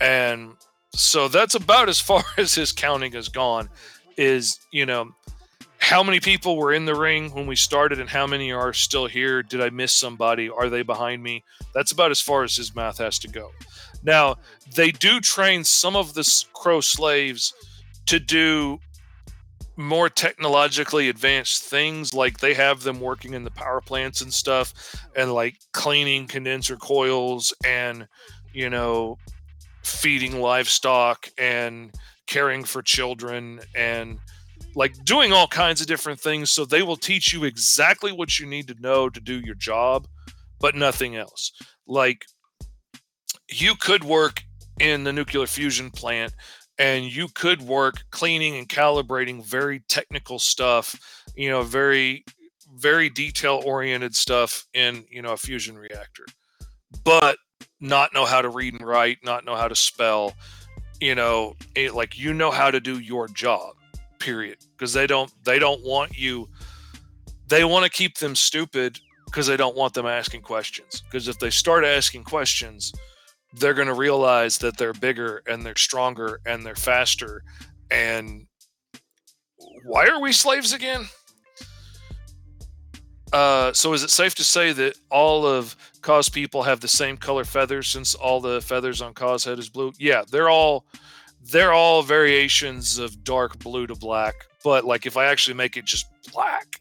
[0.00, 0.56] And
[0.92, 3.70] so that's about as far as his counting has gone
[4.16, 5.12] is, you know,
[5.80, 9.06] how many people were in the ring when we started and how many are still
[9.06, 9.42] here?
[9.42, 10.48] Did I miss somebody?
[10.48, 11.42] Are they behind me?
[11.74, 13.50] That's about as far as his math has to go.
[14.02, 14.36] Now,
[14.76, 17.54] they do train some of the crow slaves
[18.06, 18.78] to do
[19.76, 24.74] more technologically advanced things like they have them working in the power plants and stuff
[25.16, 28.06] and like cleaning condenser coils and
[28.52, 29.16] you know
[29.82, 31.94] feeding livestock and
[32.26, 34.18] caring for children and
[34.74, 38.46] like doing all kinds of different things so they will teach you exactly what you
[38.46, 40.06] need to know to do your job
[40.60, 41.52] but nothing else.
[41.86, 42.24] Like
[43.48, 44.42] you could work
[44.78, 46.34] in the nuclear fusion plant
[46.78, 50.98] and you could work cleaning and calibrating very technical stuff
[51.34, 52.24] you know very
[52.76, 56.24] very detail oriented stuff in you know a fusion reactor.
[57.04, 57.36] But
[57.80, 60.34] not know how to read and write not know how to spell
[61.00, 63.74] you know it, like you know how to do your job
[64.20, 66.48] period because they don't they don't want you
[67.48, 71.38] they want to keep them stupid because they don't want them asking questions because if
[71.38, 72.92] they start asking questions
[73.54, 77.42] they're going to realize that they're bigger and they're stronger and they're faster.
[77.90, 78.46] And
[79.84, 81.06] why are we slaves again?
[83.32, 87.16] Uh, so is it safe to say that all of Kaw's people have the same
[87.16, 89.92] color feathers since all the feathers on Kaw's head is blue?
[89.98, 90.84] Yeah, they're all
[91.40, 94.46] they're all variations of dark blue to black.
[94.62, 96.80] But like if I actually make it just black,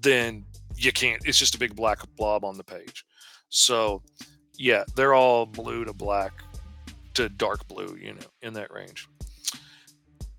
[0.00, 0.44] then
[0.76, 1.20] you can't.
[1.24, 3.04] It's just a big black blob on the page.
[3.50, 4.02] So
[4.56, 6.32] yeah, they're all blue to black
[7.14, 9.08] to dark blue, you know, in that range.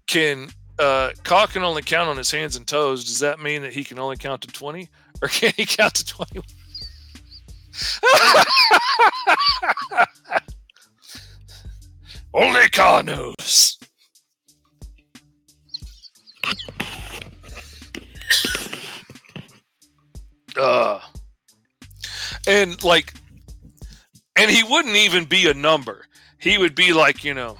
[0.08, 0.50] Can
[0.80, 3.06] uh Kaw can only count on his hands and toes.
[3.06, 4.90] Does that mean that he can only count to 20?
[5.22, 6.42] Or can he count to 20?
[12.34, 13.78] only Kaw knows.
[20.58, 21.00] Uh,
[22.48, 23.14] and like
[24.38, 26.06] and he wouldn't even be a number.
[26.40, 27.58] He would be like, you know,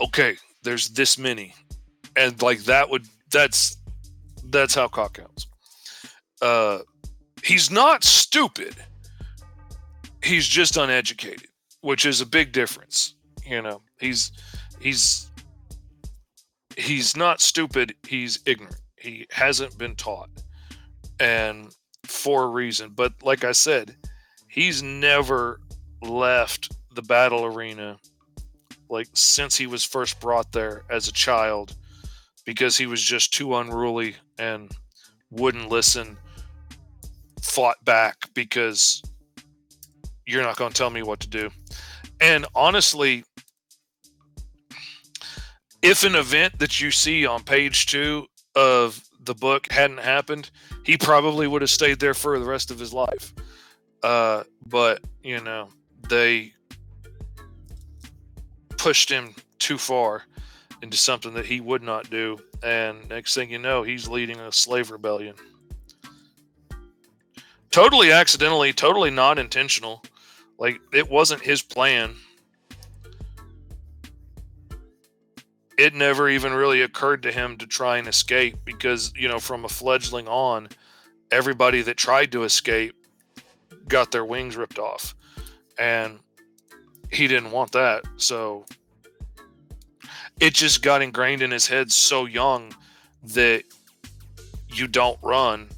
[0.00, 1.54] okay, there's this many,
[2.16, 3.76] and like that would that's
[4.50, 5.46] that's how cock counts.
[6.42, 6.80] Uh,
[7.44, 8.74] he's not stupid.
[10.22, 11.48] He's just uneducated,
[11.80, 13.14] which is a big difference.
[13.44, 14.32] You know, he's
[14.80, 15.30] he's
[16.76, 17.94] he's not stupid.
[18.06, 18.80] He's ignorant.
[18.96, 20.30] He hasn't been taught,
[21.18, 21.74] and
[22.04, 22.90] for a reason.
[22.94, 23.96] But like I said,
[24.48, 25.60] he's never
[26.02, 27.98] left the battle arena
[28.88, 31.76] like since he was first brought there as a child
[32.44, 34.72] because he was just too unruly and
[35.30, 36.18] wouldn't listen
[37.40, 39.00] fought back because
[40.26, 41.50] you're not going to tell me what to do
[42.20, 43.24] and honestly
[45.82, 50.50] if an event that you see on page 2 of the book hadn't happened
[50.84, 53.32] he probably would have stayed there for the rest of his life
[54.02, 55.68] uh, but you know,
[56.08, 56.52] they
[58.70, 60.24] pushed him too far
[60.82, 64.52] into something that he would not do, and next thing you know, he's leading a
[64.52, 65.34] slave rebellion.
[67.70, 70.02] totally accidentally, totally not intentional.
[70.60, 72.14] Like it wasn't his plan.
[75.78, 79.64] It never even really occurred to him to try and escape because, you know, from
[79.64, 80.68] a fledgling on,
[81.30, 82.94] everybody that tried to escape
[83.88, 85.14] got their wings ripped off.
[85.78, 86.18] And
[87.10, 88.04] he didn't want that.
[88.18, 88.66] So
[90.38, 92.74] it just got ingrained in his head so young
[93.22, 93.64] that
[94.68, 95.70] you don't run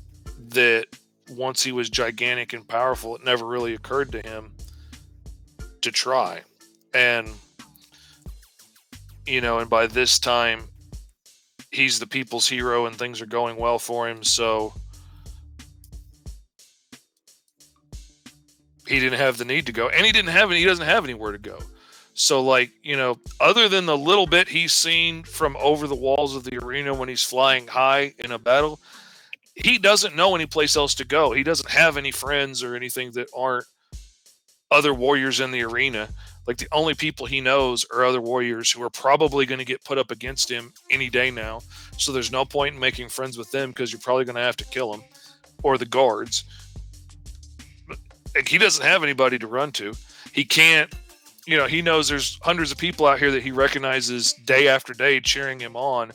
[0.49, 0.87] that
[1.31, 4.53] once he was gigantic and powerful it never really occurred to him
[5.83, 6.43] to try.
[6.95, 7.29] And
[9.27, 10.65] you know and by this time
[11.71, 14.75] he's the people's hero and things are going well for him so
[18.93, 19.89] he didn't have the need to go.
[19.89, 21.59] And he didn't have any he doesn't have anywhere to go.
[22.15, 26.37] So, like, you know, other than the little bit he's seen from over the walls
[26.37, 28.81] of the arena when he's flying high in a battle,
[29.55, 31.33] he doesn't know any place else to go.
[31.33, 33.65] He doesn't have any friends or anything that aren't
[34.73, 36.09] other warriors in the arena.
[36.47, 39.85] Like, the only people he knows are other warriors who are probably going to get
[39.85, 41.61] put up against him any day now.
[41.99, 44.57] So, there's no point in making friends with them because you're probably going to have
[44.57, 45.05] to kill them
[45.63, 46.45] or the guards.
[48.35, 49.95] Like, he doesn't have anybody to run to.
[50.33, 50.93] He can't
[51.47, 54.93] you know, he knows there's hundreds of people out here that he recognizes day after
[54.93, 56.13] day cheering him on,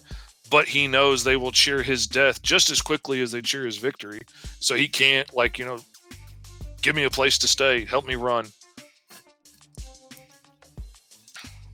[0.49, 3.77] but he knows they will cheer his death just as quickly as they cheer his
[3.77, 4.21] victory.
[4.59, 5.79] So he can't, like, you know,
[6.87, 8.47] give me a place to stay, help me run.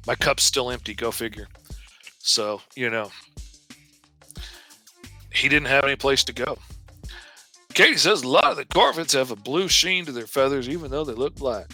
[0.07, 1.47] My cup's still empty, go figure.
[2.17, 3.11] So, you know,
[5.31, 6.57] he didn't have any place to go.
[7.75, 10.89] Katie says a lot of the Corvids have a blue sheen to their feathers, even
[10.89, 11.71] though they look black.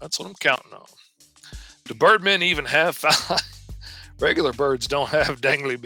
[0.00, 0.86] That's what I'm counting on.
[1.86, 3.04] Do birdmen even have
[4.20, 5.80] Regular birds don't have dangly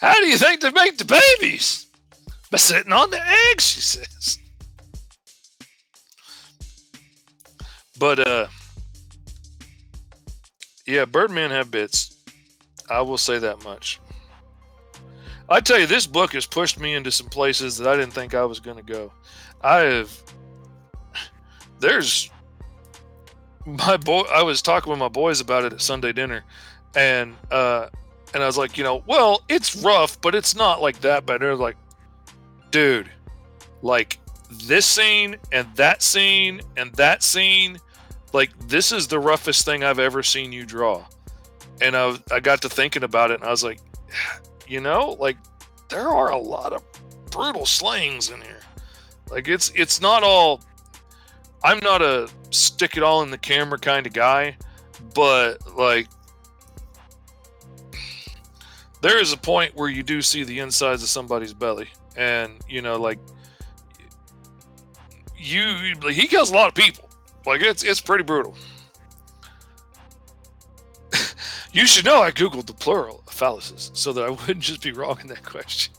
[0.00, 1.86] How do you think they make the babies?
[2.50, 3.20] By sitting on the
[3.50, 4.38] eggs, she says.
[7.98, 8.46] But uh
[10.86, 12.16] yeah, birdmen have bits.
[12.88, 14.00] I will say that much.
[15.48, 18.34] I tell you, this book has pushed me into some places that I didn't think
[18.34, 19.12] I was going to go.
[19.62, 20.22] I have.
[21.80, 22.30] There's
[23.66, 24.22] my boy.
[24.32, 26.44] I was talking with my boys about it at Sunday dinner,
[26.94, 27.88] and uh,
[28.34, 31.40] and I was like, you know, well, it's rough, but it's not like that bad.
[31.40, 31.76] They're like,
[32.70, 33.10] dude,
[33.82, 34.18] like
[34.50, 37.78] this scene and that scene and that scene,
[38.32, 41.04] like this is the roughest thing I've ever seen you draw.
[41.80, 43.80] And I, I got to thinking about it, and I was like,
[44.68, 45.36] you know, like
[45.88, 46.82] there are a lot of
[47.30, 48.60] brutal slayings in here.
[49.30, 50.62] Like it's it's not all.
[51.62, 54.56] I'm not a stick it all in the camera kind of guy,
[55.14, 56.08] but like
[59.00, 62.82] there is a point where you do see the insides of somebody's belly, and you
[62.82, 63.18] know, like
[65.36, 67.08] you, he kills a lot of people.
[67.46, 68.56] Like it's it's pretty brutal.
[71.72, 74.92] you should know I googled the plural of phalluses so that I wouldn't just be
[74.92, 75.94] wrong in that question.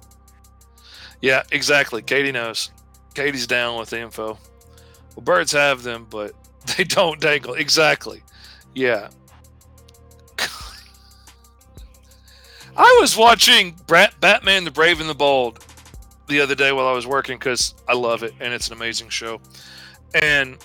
[1.20, 2.02] yeah, exactly.
[2.02, 2.70] Katie knows.
[3.14, 4.38] Katie's down with the info.
[5.16, 6.32] Well, birds have them, but
[6.76, 7.54] they don't dangle.
[7.54, 8.22] Exactly.
[8.74, 9.10] Yeah.
[12.76, 15.64] I was watching Batman the Brave and the Bold
[16.28, 19.08] the other day while I was working because I love it and it's an amazing
[19.08, 19.40] show.
[20.14, 20.56] And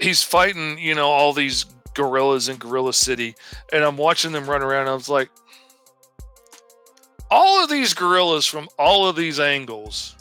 [0.00, 3.34] he's fighting, you know, all these gorillas in Gorilla City,
[3.72, 4.88] and I'm watching them run around.
[4.88, 5.30] I was like,
[7.30, 10.16] all of these gorillas from all of these angles,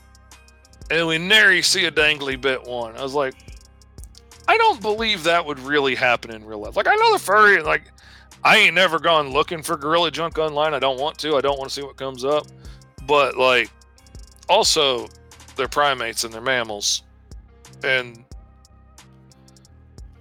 [0.89, 2.95] and we nary see a dangly bit one.
[2.97, 3.33] I was like,
[4.47, 6.75] I don't believe that would really happen in real life.
[6.75, 7.83] Like I know the furry, like
[8.43, 10.73] I ain't never gone looking for gorilla junk online.
[10.73, 11.35] I don't want to.
[11.35, 12.47] I don't want to see what comes up.
[13.05, 13.69] But like,
[14.49, 15.07] also,
[15.55, 17.03] they're primates and they're mammals,
[17.83, 18.23] and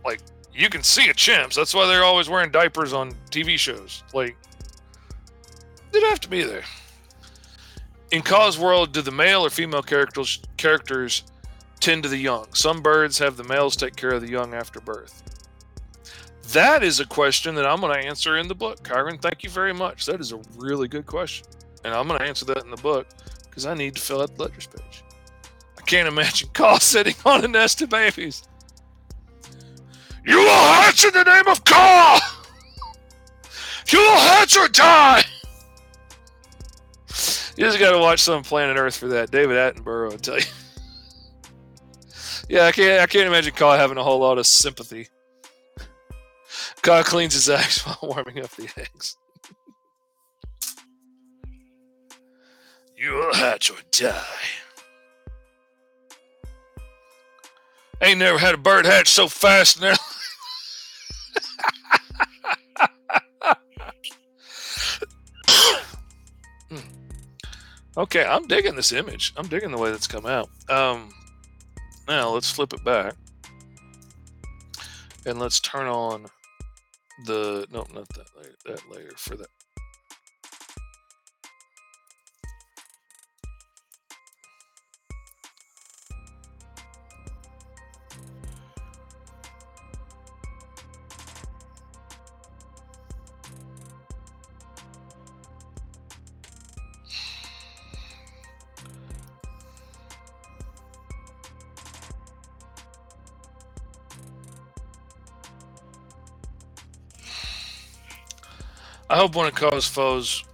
[0.04, 0.20] like
[0.52, 1.54] you can see a chimps.
[1.54, 4.02] That's why they're always wearing diapers on TV shows.
[4.12, 4.36] Like,
[5.90, 6.64] they'd have to be there.
[8.10, 11.22] In Kaw's world, do the male or female characters characters
[11.78, 12.52] tend to the young?
[12.54, 15.22] Some birds have the males take care of the young after birth.
[16.52, 18.82] That is a question that I'm going to answer in the book.
[18.82, 20.06] Kyron, thank you very much.
[20.06, 21.46] That is a really good question.
[21.84, 23.06] And I'm going to answer that in the book
[23.44, 25.04] because I need to fill out the letters page.
[25.78, 28.42] I can't imagine Carl sitting on a nest of babies.
[30.26, 32.20] You will hatch in the name of Carl!
[33.88, 35.24] You will hatch or die!
[37.56, 39.32] You just got to watch some Planet Earth for that.
[39.32, 40.44] David Attenborough, I tell you.
[42.48, 43.02] yeah, I can't.
[43.02, 45.08] I can't imagine Carl having a whole lot of sympathy.
[46.82, 49.16] Kaw cleans his eggs while warming up the eggs.
[52.96, 54.24] You will hatch or die.
[58.02, 59.94] Ain't never had a bird hatch so fast in now.
[67.96, 69.34] okay, I'm digging this image.
[69.36, 70.48] I'm digging the way that's come out.
[70.70, 71.10] Um,
[72.08, 73.14] now let's flip it back
[75.26, 76.26] and let's turn on
[77.24, 79.48] the no, not that layer, that layer for that
[109.20, 110.44] hope one of Kaw's foes.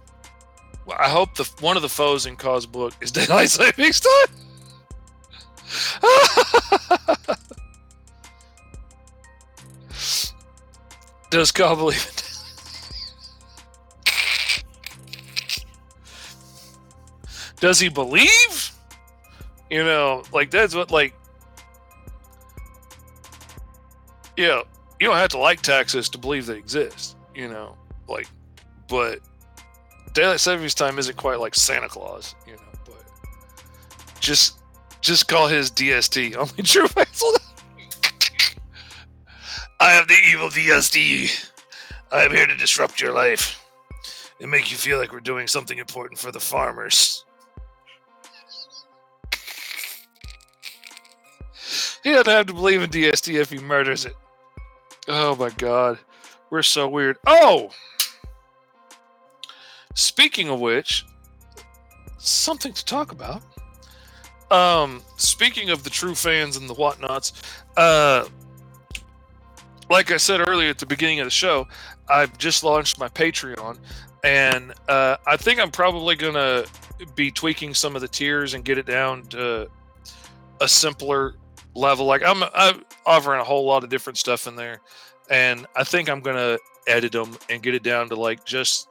[0.99, 4.27] I hope the one of the foes in Kaw's book is daylight savings time.
[11.29, 12.23] Does Kaw believe it?
[17.61, 18.71] Does he believe?
[19.69, 21.13] You know, like that's what like.
[24.35, 24.63] Yeah,
[24.99, 27.15] you don't have to like taxes to believe they exist.
[27.33, 28.27] You know, like
[28.87, 29.19] but
[30.13, 32.61] daylight savings time isn't quite like Santa Claus, you know.
[32.85, 34.59] But just
[35.01, 37.33] just call his DST only true faithful.
[39.79, 41.51] I am the evil DST.
[42.11, 43.63] I am here to disrupt your life
[44.41, 47.23] and make you feel like we're doing something important for the farmers.
[52.03, 54.15] He doesn't have to believe in DST if he murders it.
[55.07, 55.99] Oh my god.
[56.49, 57.17] We're so weird.
[57.27, 57.69] Oh!
[59.97, 61.07] Speaking of which,
[62.19, 63.41] something to talk about.
[64.51, 67.33] Um, speaking of the true fans and the whatnots,
[67.77, 68.25] uh,
[69.89, 71.67] like I said earlier at the beginning of the show,
[72.07, 73.79] I've just launched my Patreon,
[74.23, 76.65] and uh, I think I'm probably gonna
[77.15, 79.67] be tweaking some of the tiers and get it down to
[80.61, 81.33] a simpler
[81.73, 82.05] level.
[82.05, 84.79] Like I'm, I'm offering a whole lot of different stuff in there,
[85.31, 88.89] and I think I'm gonna edit them and get it down to like just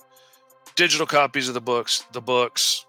[0.76, 2.86] digital copies of the books, the books,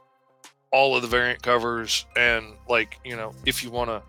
[0.72, 4.04] all of the variant covers, and like you know, if you want to,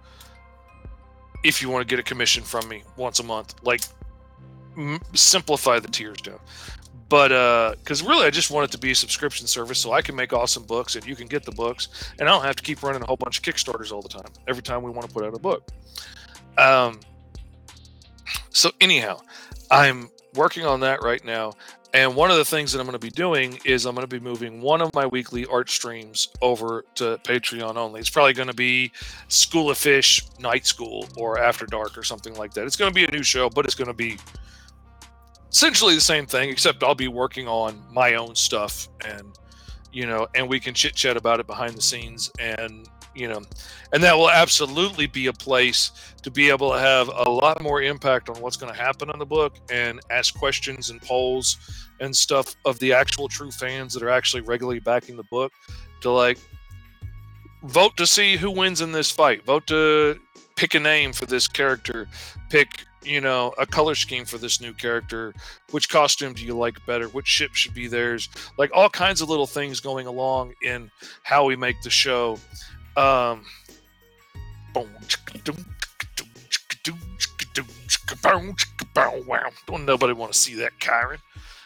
[1.44, 3.80] if you want to get a commission from me once a month, like
[4.76, 6.40] m- simplify the tiers down.
[7.08, 10.02] But uh, because really, I just want it to be a subscription service, so I
[10.02, 11.88] can make awesome books and you can get the books,
[12.18, 14.30] and I don't have to keep running a whole bunch of Kickstarters all the time.
[14.46, 15.70] Every time we want to put out a book.
[16.58, 17.00] Um.
[18.50, 19.20] So anyhow,
[19.70, 21.52] I'm working on that right now
[21.94, 24.20] and one of the things that I'm going to be doing is I'm going to
[24.20, 28.00] be moving one of my weekly art streams over to Patreon only.
[28.00, 28.92] It's probably going to be
[29.28, 32.66] School of Fish Night School or After Dark or something like that.
[32.66, 34.18] It's going to be a new show, but it's going to be
[35.50, 39.38] essentially the same thing, except I'll be working on my own stuff and,
[39.90, 43.40] you know, and we can chit chat about it behind the scenes and you know
[43.92, 45.90] and that will absolutely be a place
[46.22, 49.18] to be able to have a lot more impact on what's going to happen on
[49.18, 51.56] the book and ask questions and polls
[52.00, 55.52] and stuff of the actual true fans that are actually regularly backing the book
[56.00, 56.38] to like
[57.64, 59.44] vote to see who wins in this fight.
[59.44, 60.18] Vote to
[60.56, 62.08] pick a name for this character.
[62.50, 65.34] Pick you know a color scheme for this new character.
[65.70, 67.08] Which costume do you like better?
[67.08, 68.28] Which ship should be theirs?
[68.58, 70.90] Like all kinds of little things going along in
[71.22, 72.38] how we make the show
[72.98, 73.44] um,
[79.66, 81.18] don't nobody want to see that, Kyron.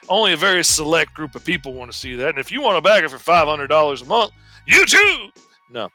[0.09, 2.31] Only a very select group of people want to see that.
[2.31, 4.33] And if you want to bag it for five hundred dollars a month,
[4.67, 5.29] you too.
[5.71, 5.89] No.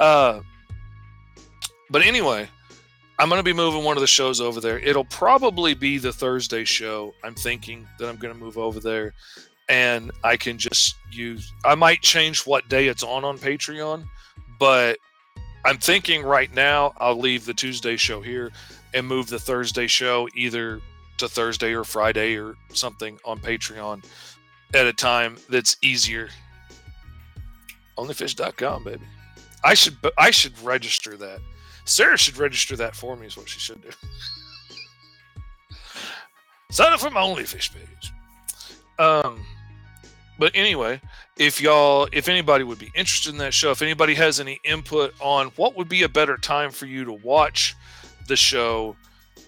[0.00, 0.40] Uh,
[1.90, 2.48] but anyway,
[3.18, 4.78] I'm going to be moving one of the shows over there.
[4.80, 7.14] It'll probably be the Thursday show.
[7.22, 9.14] I'm thinking that I'm going to move over there,
[9.68, 11.52] and I can just use.
[11.64, 14.06] I might change what day it's on on Patreon
[14.58, 14.98] but
[15.64, 18.52] I'm thinking right now I'll leave the Tuesday show here
[18.94, 20.80] and move the Thursday show either
[21.18, 24.04] to Thursday or Friday or something on Patreon
[24.74, 26.28] at a time that's easier.
[27.98, 29.04] Onlyfish.com, baby.
[29.64, 31.40] I should I should register that.
[31.84, 33.26] Sarah should register that for me.
[33.26, 33.90] Is what she should do.
[36.70, 38.12] Sign up for my OnlyFish page.
[38.98, 39.40] Um,
[40.38, 41.00] but anyway,
[41.38, 45.14] if y'all if anybody would be interested in that show if anybody has any input
[45.20, 47.74] on what would be a better time for you to watch
[48.26, 48.96] the show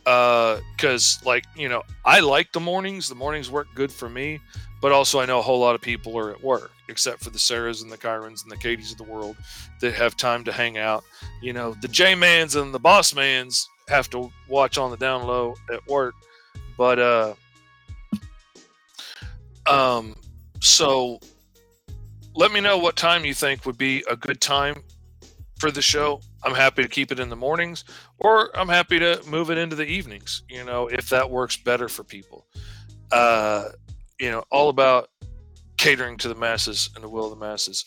[0.07, 4.39] uh because like you know i like the mornings the mornings work good for me
[4.81, 7.39] but also I know a whole lot of people are at work, except for the
[7.39, 9.37] Sarahs and the Kyrons and the Katies of the world
[9.81, 11.05] that have time to hang out.
[11.43, 15.27] You know, the J Mans and the Boss Mans have to watch on the down
[15.27, 16.15] low at work.
[16.77, 17.35] But uh
[19.67, 20.15] um
[20.61, 21.21] so
[22.39, 24.83] let me know what time you think would be a good time
[25.59, 26.21] for the show.
[26.45, 27.85] I'm happy to keep it in the mornings
[28.19, 31.89] or I'm happy to move it into the evenings, you know, if that works better
[31.89, 32.47] for people.
[33.11, 33.71] Uh
[34.21, 35.11] you know, all about
[35.79, 37.85] catering to the masses and the will of the masses.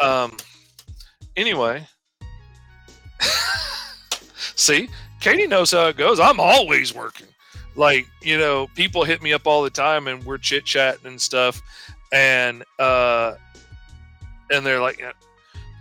[0.00, 0.36] Um,
[1.36, 1.86] anyway,
[4.56, 4.88] see,
[5.20, 6.18] Katie knows how it goes.
[6.18, 7.28] I'm always working.
[7.76, 11.20] Like, you know, people hit me up all the time and we're chit chatting and
[11.20, 11.60] stuff.
[12.12, 13.34] And, uh,
[14.50, 15.02] and they're like,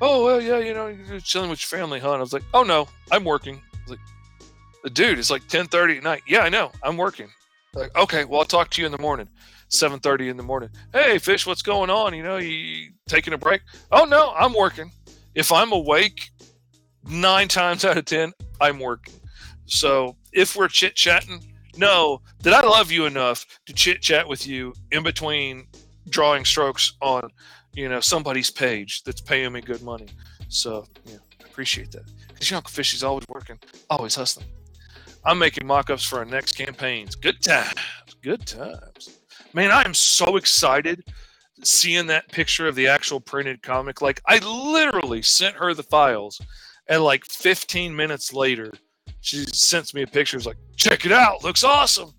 [0.02, 2.12] oh, well, yeah, you know, you're chilling with your family, huh?
[2.12, 3.62] And I was like, oh, no, I'm working.
[3.88, 4.00] like,
[4.94, 6.22] dude, it's like 1030 at night.
[6.28, 6.72] Yeah, I know.
[6.84, 7.30] I'm working.
[7.74, 9.28] Like, okay, well, I'll talk to you in the morning.
[9.74, 10.70] 7:30 in the morning.
[10.94, 12.14] Hey, fish, what's going on?
[12.14, 13.62] You know, you taking a break?
[13.92, 14.92] Oh no, I'm working.
[15.34, 16.30] If I'm awake,
[17.04, 19.16] nine times out of ten, I'm working.
[19.66, 21.42] So if we're chit chatting,
[21.76, 25.66] no, that I love you enough to chit chat with you in between
[26.08, 27.32] drawing strokes on,
[27.74, 30.08] you know, somebody's page that's paying me good money.
[30.50, 32.10] So yeah, appreciate that.
[32.28, 33.60] Because your Uncle Fishy's always working,
[33.90, 34.48] always hustling.
[35.26, 37.16] I'm making mock-ups for our next campaigns.
[37.16, 37.76] Good times.
[38.22, 39.18] Good times
[39.54, 41.04] man, I am so excited
[41.64, 44.02] seeing that picture of the actual printed comic.
[44.02, 46.42] Like, I literally sent her the files,
[46.88, 48.72] and like 15 minutes later,
[49.22, 50.38] she sends me a picture.
[50.38, 52.12] It's like, check it out, looks awesome.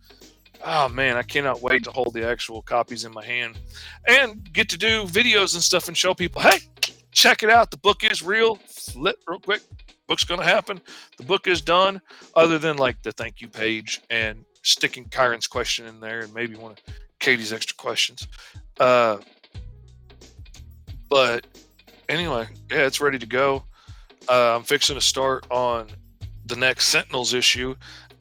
[0.67, 3.59] Oh man, I cannot wait to hold the actual copies in my hand
[4.09, 6.59] and get to do videos and stuff and show people, hey,
[7.13, 7.71] check it out.
[7.71, 8.57] The book is real.
[8.57, 9.61] Flip real quick.
[10.07, 10.81] Book's gonna happen.
[11.19, 12.01] The book is done.
[12.35, 16.55] Other than like the thank you page and sticking Kyron's question in there and maybe
[16.57, 16.79] one of
[17.21, 18.27] Katie's extra questions.
[18.81, 19.19] Uh,
[21.11, 21.47] but
[22.09, 23.65] anyway, yeah, it's ready to go.
[24.29, 25.89] Uh, I'm fixing to start on
[26.47, 27.75] the next Sentinels issue,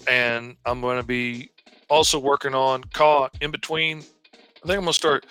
[0.08, 1.50] and I'm going to be
[1.94, 4.00] also working on Kaw in between.
[4.64, 5.28] I think I'm to start.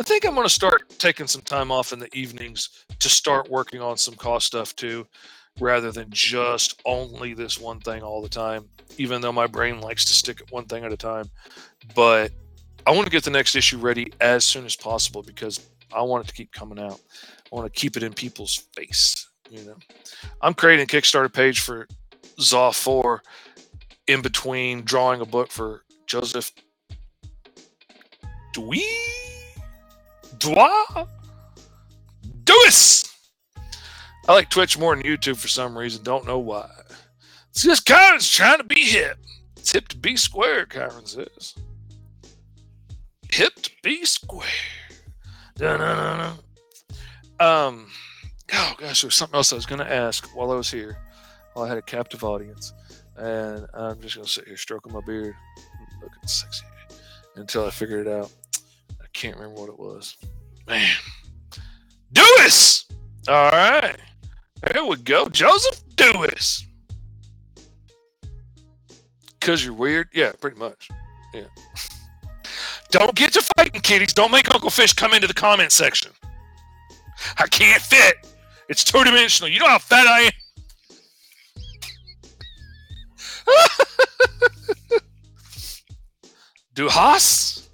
[0.00, 3.82] I think I'm to start taking some time off in the evenings to start working
[3.82, 5.06] on some Kaw stuff too,
[5.60, 8.64] rather than just only this one thing all the time.
[8.96, 11.28] Even though my brain likes to stick at one thing at a time,
[11.94, 12.32] but
[12.86, 16.24] I want to get the next issue ready as soon as possible because I want
[16.24, 16.98] it to keep coming out.
[17.52, 19.28] I want to keep it in people's face.
[19.50, 19.76] You know,
[20.40, 21.86] I'm creating a Kickstarter page for
[22.40, 23.22] Zaw 4
[24.06, 26.52] in between drawing a book for Joseph
[28.54, 28.82] Dwee
[30.38, 31.08] Dwa
[32.44, 33.12] Dewis.
[34.28, 36.02] I like Twitch more than YouTube for some reason.
[36.02, 36.68] Don't know why.
[37.50, 39.18] It's just Kyron's trying to be hip.
[39.56, 41.54] It's hip to be square, Kyron says
[43.36, 44.48] hip to be square.
[45.56, 46.32] Da-na-na-na.
[47.38, 47.88] Um,
[48.54, 50.96] oh gosh, there's something else I was going to ask while I was here,
[51.52, 52.72] while I had a captive audience,
[53.16, 55.34] and I'm just going to sit here stroking my beard,
[56.06, 56.64] looking sexy
[57.34, 58.30] until I figure it out.
[59.00, 60.16] I can't remember what it was.
[60.66, 60.96] Man,
[62.12, 62.86] Dewis.
[63.28, 63.96] All right,
[64.62, 66.64] there we go, Joseph Dewis.
[69.40, 70.88] Cause you're weird, yeah, pretty much,
[71.34, 71.44] yeah.
[72.90, 74.12] Don't get to fighting, kiddies.
[74.12, 76.12] Don't make Uncle Fish come into the comment section.
[77.38, 78.16] I can't fit.
[78.68, 79.50] It's two dimensional.
[79.50, 80.32] You know how fat I am.
[86.76, 87.68] Duhas.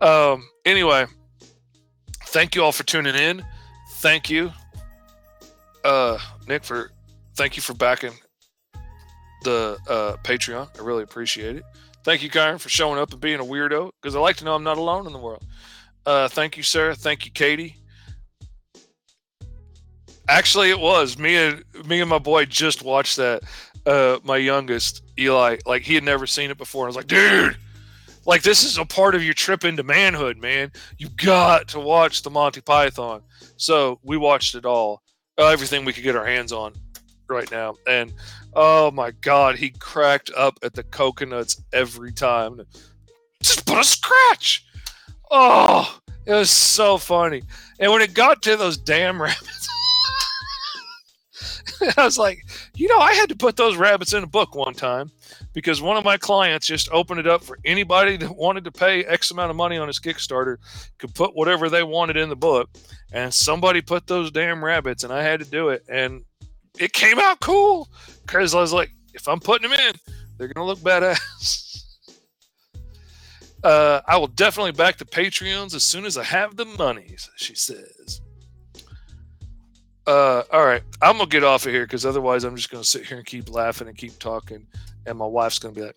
[0.00, 0.46] Um.
[0.64, 1.06] Anyway,
[2.26, 3.44] thank you all for tuning in.
[3.98, 4.52] Thank you,
[5.84, 6.18] uh,
[6.48, 6.90] Nick, for
[7.36, 8.12] thank you for backing
[9.44, 10.68] the uh, Patreon.
[10.78, 11.64] I really appreciate it.
[12.02, 14.54] Thank you, Kyron, for showing up and being a weirdo because I like to know
[14.54, 15.44] I'm not alone in the world.
[16.04, 16.94] Uh, thank you, Sarah.
[16.94, 17.76] Thank you, Katie.
[20.28, 23.42] Actually, it was me and me and my boy just watched that.
[23.86, 26.84] Uh, my youngest Eli, like he had never seen it before.
[26.84, 27.56] I was like, dude,
[28.26, 30.72] like this is a part of your trip into manhood, man.
[30.98, 33.22] You got to watch the Monty Python.
[33.56, 35.02] So we watched it all,
[35.38, 36.74] uh, everything we could get our hands on
[37.28, 38.12] right now, and
[38.56, 42.60] Oh my god, he cracked up at the coconuts every time.
[43.42, 44.64] Just put a scratch.
[45.30, 47.42] Oh, it was so funny.
[47.80, 49.68] And when it got to those damn rabbits,
[51.96, 52.38] I was like,
[52.76, 55.10] you know, I had to put those rabbits in a book one time
[55.54, 59.04] because one of my clients just opened it up for anybody that wanted to pay
[59.04, 60.56] X amount of money on his Kickstarter
[60.98, 62.68] could put whatever they wanted in the book.
[63.12, 65.84] And somebody put those damn rabbits, and I had to do it.
[65.88, 66.24] And
[66.78, 67.88] it came out cool
[68.26, 69.94] because I was like, if I'm putting them in,
[70.36, 71.62] they're gonna look badass.
[73.64, 77.54] Uh, I will definitely back the Patreons as soon as I have the monies, she
[77.54, 78.20] says.
[80.06, 83.06] Uh, all right, I'm gonna get off of here because otherwise I'm just gonna sit
[83.06, 84.66] here and keep laughing and keep talking,
[85.06, 85.96] and my wife's gonna be like,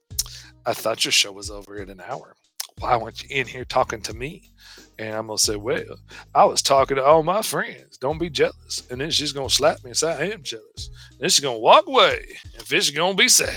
[0.66, 2.36] "I thought your show was over in an hour.
[2.80, 4.52] Why weren't you in here talking to me?"
[5.00, 6.00] And I'm gonna say, "Well,
[6.34, 7.98] I was talking to all my friends.
[7.98, 11.22] Don't be jealous." And then she's gonna slap me and say, "I am jealous." And
[11.22, 13.56] then she's gonna walk away, and Fish is gonna be sad.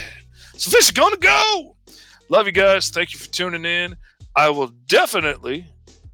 [0.56, 1.76] So Fish is gonna go.
[2.28, 2.90] Love you guys.
[2.90, 3.96] Thank you for tuning in.
[4.36, 5.66] I will definitely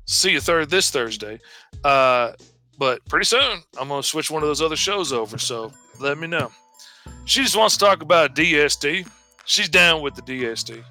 [0.07, 1.41] see you third this Thursday.
[1.85, 2.33] Uh,
[2.79, 5.39] but pretty soon, I'm going to switch one of those other shows over.
[5.39, 6.51] So let me know.
[7.25, 9.07] She just wants to talk about DST.
[9.47, 10.83] She's down with the DST.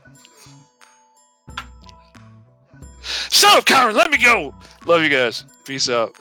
[3.30, 3.94] Shut up, Kyron.
[3.94, 4.56] Let me go.
[4.86, 5.46] Love you guys.
[5.66, 6.16] Peace out.